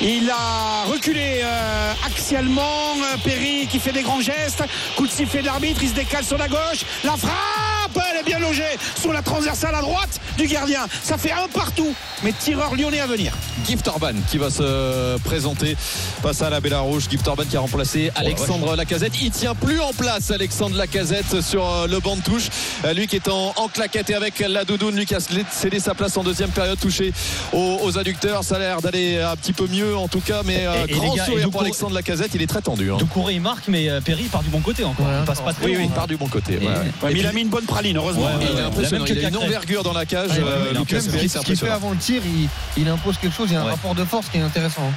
[0.00, 2.94] il a reculé euh, axialement.
[2.96, 4.64] Euh, Perry qui fait des grands gestes.
[4.96, 6.84] Coup de sifflet d'arbitre, il se décale sur la gauche.
[7.04, 8.62] La frappe, elle est bien logée
[9.00, 10.86] sur la transversale à droite du gardien.
[11.02, 13.32] Ça fait un partout, mais tireur lyonnais à venir.
[13.66, 15.76] Gift Orban qui va se présenter
[16.22, 17.08] face à la Bellarouche.
[17.10, 19.12] Gift Orban qui a remplacé Alexandre Lacazette.
[19.20, 22.48] Il tient plus en place Alexandre Lacazette sur euh, le banc de touche.
[22.84, 24.94] Euh, Lui qui est en, en claquette et avec la doudoune.
[24.96, 27.12] Lui qui a cédé sa place en deuxième période touché
[27.52, 28.44] aux, aux adducteurs.
[28.44, 30.42] Ça a l'air d'aller un petit peu mieux en tout cas.
[30.44, 32.30] Mais euh, Et- et grand gars, sourire pour Alexandre Lacazette.
[32.34, 32.90] Il est très tendu.
[32.92, 32.96] hein.
[32.98, 35.06] Doucouré il marque, mais Perry part du bon côté encore.
[35.06, 36.56] Ouais, il passe pas très Oui, il part du bon côté.
[36.58, 36.72] ouais, Et- ouais.
[37.02, 38.26] Ouais, Et mais il a mis une bonne praline, heureusement.
[38.26, 38.60] Ouais, il ouais, est ouais.
[38.62, 39.04] impressionnant.
[39.06, 40.30] Il a Il a même une envergure dans la cage.
[40.30, 42.48] Ouais, ouais, euh, il a Lucas même Perry, Ce qu'il fait avant le tir, il,
[42.76, 43.48] il impose quelque chose.
[43.50, 43.70] Il y a un Ouais.
[43.70, 44.82] rapport de force qui est intéressant.
[44.82, 44.94] hein.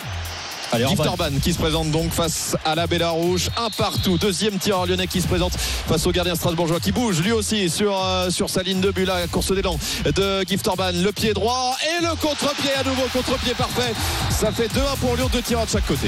[0.73, 1.31] Allez, Gift Orban.
[1.43, 5.27] Qui se présente donc face à la Bellarouche, un partout, deuxième tireur lyonnais qui se
[5.27, 8.89] présente face au gardien strasbourgeois qui bouge lui aussi sur, euh, sur sa ligne de
[8.89, 13.03] but, la course d'élan de Gift Orban, le pied droit et le contre-pied à nouveau,
[13.11, 13.93] contre-pied parfait,
[14.29, 16.07] ça fait 2-1 pour Lyon, deux tireurs de chaque côté.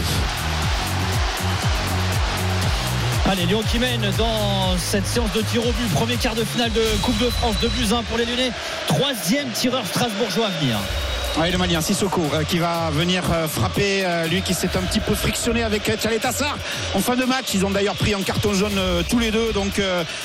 [3.26, 5.90] Allez, Lyon qui mène dans cette séance de tir au but.
[5.94, 7.56] Premier quart de finale de Coupe de France.
[7.62, 8.52] 2 buts 1 pour les Lyonnais.
[8.88, 10.78] Troisième tireur strasbourgeois à venir.
[11.40, 14.82] Ouais, le Malien Sissoko euh, qui va venir euh, frapper euh, lui qui s'est un
[14.82, 16.58] petit peu frictionné avec Tchalet Tassar
[16.94, 19.82] en fin de match ils ont d'ailleurs pris un carton jaune tous les deux donc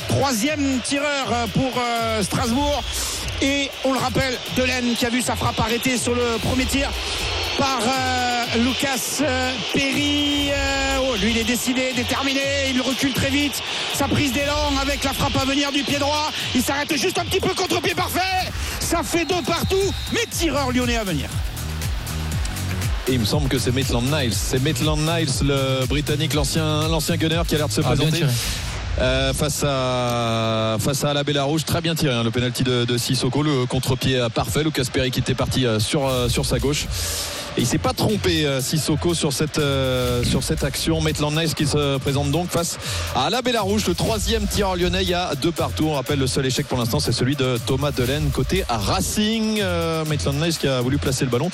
[0.08, 1.80] troisième tireur pour
[2.20, 2.82] Strasbourg
[3.40, 6.90] et on le rappelle Delaine qui a vu sa frappe arrêtée sur le premier tir
[7.58, 12.40] par euh, Lucas euh, Perry Euh, oh, lui il est décidé déterminé
[12.72, 13.60] il recule très vite.
[13.94, 16.30] Sa prise d'élan avec la frappe à venir du pied droit.
[16.54, 18.50] Il s'arrête juste un petit peu contre pied parfait.
[18.80, 21.28] Ça fait deux partout mais tireur lyonnais à venir.
[23.08, 27.16] Et il me semble que c'est Maitland Niles, c'est Maitland Niles le britannique, l'ancien, l'ancien
[27.16, 28.18] gunner qui a l'air de se Ah, bien présenter.
[28.18, 28.30] tiré.
[29.00, 32.98] Euh, face à face à la Bellarouche très bien tiré hein, le penalty de, de
[32.98, 34.62] Sissoko le contre-pied parfait.
[34.64, 36.86] Lucas Perry qui était parti sur sur sa gauche
[37.56, 41.54] et il s'est pas trompé euh, Sissoko sur cette euh, sur cette action Maitland Nice
[41.54, 42.78] qui se présente donc face
[43.16, 46.26] à la Bellarouche le troisième tireur lyonnais il y a deux partout on rappelle le
[46.26, 50.58] seul échec pour l'instant c'est celui de Thomas Delaine côté à Racing euh, Maitland Nice
[50.58, 51.50] qui a voulu placer le ballon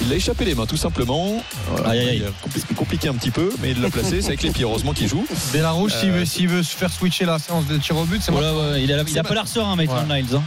[0.00, 1.90] il l'a échappé les mains tout simplement Voilà.
[1.90, 2.16] Aïe, aïe, aïe.
[2.16, 4.64] Il a compli- compliqué un petit peu mais il l'a placé c'est avec les pieds
[4.64, 7.76] heureusement qu'il joue Bellarouche, s'il Euh, veut, s'il veut se faire switcher la séance de
[7.78, 10.08] tir au but, c'est Voilà, ouais, il a, il C'est a pas l'air serein, Maitland
[10.10, 10.22] Ouais.
[10.22, 10.34] Niles.
[10.36, 10.42] hein.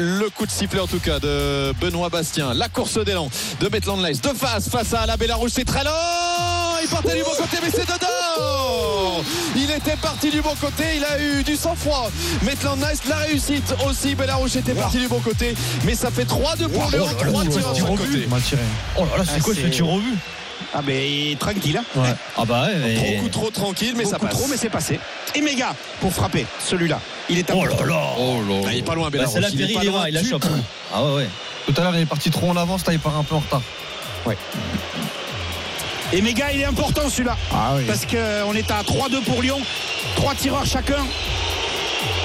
[0.00, 2.54] Le coup de sifflet en tout cas de Benoît Bastien.
[2.54, 3.28] La course d'élan
[3.60, 4.20] de Maitland Nice.
[4.20, 5.50] De face, face à la Bellarouche.
[5.54, 5.90] C'est très lent.
[6.80, 9.24] Il partait du bon côté, mais c'est dedans.
[9.76, 10.84] était parti du bon côté.
[10.96, 12.12] Il a eu du sang-froid.
[12.44, 14.14] Maitland Nice, la réussite aussi.
[14.14, 15.56] Bellarouche était parti du bon côté.
[15.84, 17.08] Mais ça fait 3-2 pour Lyon.
[17.18, 18.28] 3 tirs de côté.
[18.96, 20.16] Oh là là, c'est Ah, quoi ce tir au but
[20.74, 21.78] Ah ben tranquille.
[21.78, 22.14] hein.
[22.36, 24.30] Ah bah ouais, mais- Beaucoup trop tranquille, mais ça passe.
[24.30, 25.00] trop, mais c'est passé.
[25.34, 27.00] Et méga pour frapper celui-là.
[27.30, 27.84] Il est Oh important.
[27.84, 29.34] là là Oh là Ah, il est pas loin, Bah, Bellarouche.
[29.34, 30.44] C'est la Il est Perry, pas il loin il la chope.
[30.92, 31.28] Ah ouais, ouais.
[31.66, 32.86] Tout à l'heure, il est parti trop en avance.
[32.86, 33.62] Là, il part un peu en retard.
[36.12, 37.36] Et méga, il est important celui-là.
[37.52, 37.84] Ah oui.
[37.86, 39.60] Parce qu'on est à 3-2 pour Lyon.
[40.16, 41.04] Trois tireurs chacun.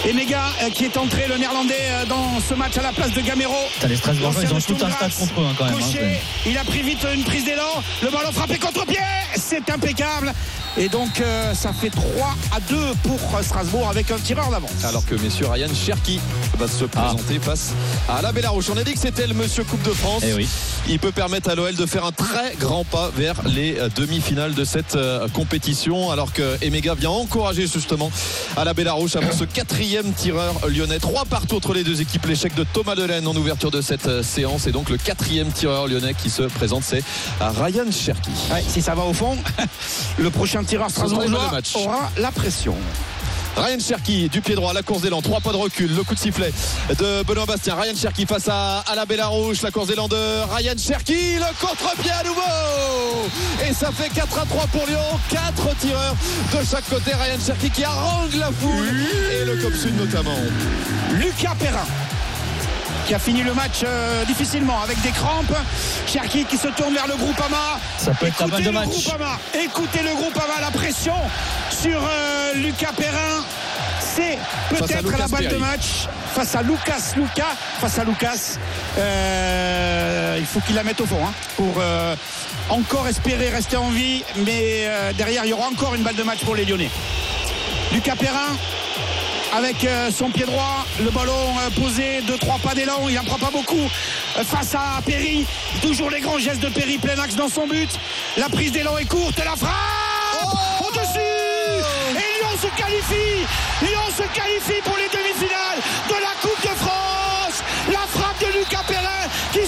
[0.05, 3.11] Et méga euh, qui est entré, le néerlandais, euh, dans ce match à la place
[3.11, 3.53] de Gamero.
[3.75, 5.65] Putain, les Strasbourgeois, ils ont L'ancien de tout un stade Sturm contre eux hein, quand
[5.65, 5.73] même.
[5.75, 7.81] hein, Gaucher, il a pris vite une prise d'élan.
[8.01, 8.99] Le ballon frappé contre-pied.
[9.35, 10.33] C'est impeccable.
[10.77, 12.03] Et donc, euh, ça fait 3
[12.51, 14.83] à 2 pour Strasbourg avec un tireur d'avance.
[14.83, 16.19] Alors que messieurs Ryan Cherki
[16.57, 17.73] va se présenter face
[18.09, 18.69] à la Bellarouche.
[18.69, 20.23] On a dit que c'était le monsieur Coupe de France.
[20.25, 20.47] Eh oui.
[20.89, 24.53] Il peut permettre à l'OL de faire un très grand pas vers les euh, demi-finales
[24.53, 26.09] de cette euh, compétition.
[26.09, 28.11] Alors que Emega vient encourager justement
[28.57, 30.99] à la Bellarouche avant ce quatrième tireur lyonnais.
[30.99, 32.25] Trois partout entre les deux équipes.
[32.25, 34.65] L'échec de Thomas Delaine en ouverture de cette euh, séance.
[34.65, 37.03] Et donc le quatrième tireur lyonnais qui se présente, c'est
[37.39, 38.31] Ryan Cherki.
[38.51, 39.37] Ouais, si ça va au fond,
[40.17, 41.75] le prochain tireur sera le strasbourgeois match.
[41.75, 42.75] aura la pression.
[43.55, 46.19] Ryan Cherki du pied droit, la course d'élan, trois pas de recul, le coup de
[46.19, 46.51] sifflet
[46.97, 47.75] de Benoît Bastien.
[47.75, 50.17] Ryan Cherki face à, à la Bellarouche, la course d'élan de
[50.55, 52.41] Ryan Cherki, le contre-pied à nouveau
[53.67, 56.15] Et ça fait 4 à 3 pour Lyon, 4 tireurs
[56.51, 57.11] de chaque côté.
[57.13, 58.89] Ryan Cherki qui harangue la foule
[59.39, 60.37] et le Cop Sud notamment.
[61.13, 61.85] Lucas Perrin
[63.05, 65.55] qui a fini le match euh, difficilement avec des crampes.
[66.07, 67.79] Cherki qui se tourne vers le Groupama.
[67.97, 68.87] Ça peut être Écoutez balle de le match.
[68.89, 69.39] Groupama.
[69.53, 71.15] Écoutez le Groupama, la pression
[71.69, 73.43] sur euh, Lucas Perrin.
[73.99, 74.37] C'est
[74.69, 78.57] peut-être la balle de match face à Lucas Lucas face à Lucas.
[78.97, 82.15] Euh, il faut qu'il la mette au fond hein, pour euh,
[82.69, 84.23] encore espérer rester en vie.
[84.45, 86.89] Mais euh, derrière, il y aura encore une balle de match pour les Lyonnais.
[87.91, 88.57] Lucas Perrin
[89.55, 93.23] avec euh, son pied droit, le ballon euh, posé, deux trois pas d'élan, il n'en
[93.23, 93.87] prend pas beaucoup.
[94.37, 95.45] Euh, face à Perry,
[95.81, 97.89] toujours les grands gestes de Perry, plein axe dans son but,
[98.37, 99.73] la prise d'élan est courte, la frappe
[100.81, 101.19] au-dessus.
[102.11, 103.45] Et Lyon se qualifie,
[103.81, 105.79] Lyon se qualifie pour les demi-finales
[106.09, 106.72] de la Coupe de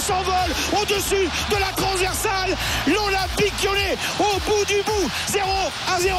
[0.06, 5.44] s'envole au-dessus de la transversale, l'Olympique lyonnais au bout du bout, 0
[5.92, 6.16] à 0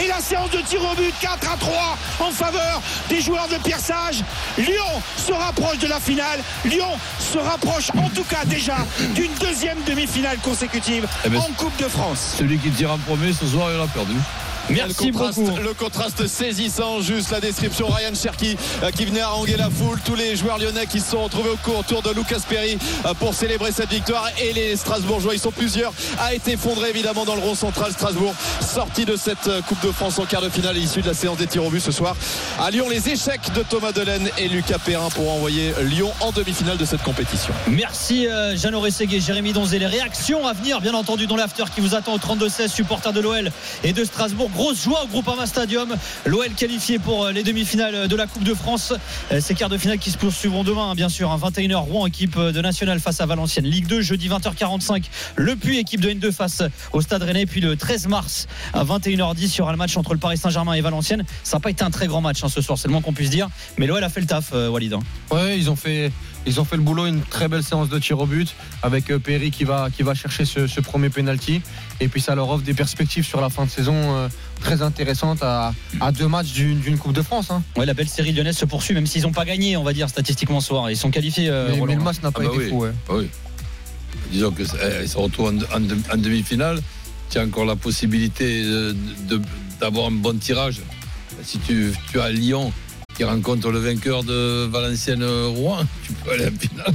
[0.00, 3.56] et la séance de tir au but 4 à 3 en faveur des joueurs de
[3.56, 4.22] Pierre Sage.
[4.58, 6.40] Lyon se rapproche de la finale.
[6.64, 8.76] Lyon se rapproche en tout cas déjà
[9.14, 12.34] d'une deuxième demi-finale consécutive Eh ben, en Coupe de France.
[12.38, 14.14] Celui qui tire en premier ce soir, il a perdu.
[14.70, 15.56] Merci le contraste, beaucoup.
[15.58, 17.88] le contraste saisissant, juste la description.
[17.88, 20.00] Ryan Cherki euh, qui venait haranguer la foule.
[20.04, 23.14] Tous les joueurs lyonnais qui se sont retrouvés au cours autour de Lucas Perry euh,
[23.14, 24.28] pour célébrer cette victoire.
[24.40, 27.92] Et les Strasbourgeois, ils sont plusieurs, a été effondré évidemment dans le rond central.
[27.92, 31.14] Strasbourg sorti de cette euh, Coupe de France en quart de finale, issue de la
[31.14, 32.16] séance des tirs au but ce soir.
[32.60, 36.78] À Lyon, les échecs de Thomas Delaine et Lucas Perrin pour envoyer Lyon en demi-finale
[36.78, 37.52] de cette compétition.
[37.68, 39.78] Merci euh, Jeannot Rességué, Jérémy Donzé.
[39.78, 43.20] Les réactions à venir, bien entendu, dans l'after qui vous attend au 32-16, supporters de
[43.20, 43.50] l'OL
[43.84, 44.50] et de Strasbourg.
[44.54, 45.94] Grosse joie au Groupama Stadium.
[46.26, 48.92] L'OL qualifié pour euh, les demi-finales de la Coupe de France.
[49.32, 51.30] Euh, Ces quarts de finale qui se poursuivront demain, hein, bien sûr.
[51.30, 53.64] hein, 21h, Rouen, équipe de National face à Valenciennes.
[53.64, 55.04] Ligue 2, jeudi 20h45.
[55.36, 57.46] Le Puy, équipe de N2 face au Stade Rennais.
[57.46, 60.74] Puis le 13 mars à 21h10, il y aura le match entre le Paris Saint-Germain
[60.74, 61.24] et Valenciennes.
[61.44, 63.12] Ça n'a pas été un très grand match hein, ce soir, c'est le moins qu'on
[63.14, 63.48] puisse dire.
[63.78, 64.92] Mais l'OL a fait le taf, euh, Walid.
[64.94, 65.00] hein.
[65.56, 66.12] Ils ont fait,
[66.46, 69.18] ils ont fait le boulot, une très belle séance de tir au but avec euh,
[69.18, 71.62] Perry qui va, qui va chercher ce, ce premier penalty.
[72.00, 74.28] Et puis ça leur offre des perspectives sur la fin de saison euh,
[74.60, 77.50] très intéressantes à, à deux matchs d'une Coupe de France.
[77.50, 77.62] hein.
[77.76, 80.08] Ouais, la belle série lyonnaise se poursuit, même s'ils n'ont pas gagné, on va dire,
[80.08, 80.90] statistiquement ce soir.
[80.90, 81.48] Ils sont qualifiés.
[81.48, 82.70] euh, mais, mais le match n'a pas Ah bah été oui.
[82.70, 82.78] fou.
[82.82, 82.92] ouais.
[83.08, 83.28] Ah oui.
[84.30, 86.80] Disons que eh, se retrouve en, en- en demi-finale.
[87.30, 88.96] Tu as encore la possibilité de-
[89.28, 89.40] de-
[89.80, 90.80] d'avoir un bon tirage.
[91.42, 92.72] Si tu, tu as Lyon
[93.22, 96.92] qui rencontre le vainqueur de Valenciennes-Rouen, tu peux aller en finale.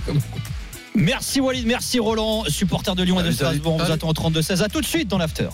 [0.94, 3.32] Merci Walid, merci Roland, supporter de Lyon et de.
[3.32, 3.78] Strasbourg.
[3.80, 4.62] On vous attend au 32-16.
[4.62, 5.48] À tout de suite dans l'after.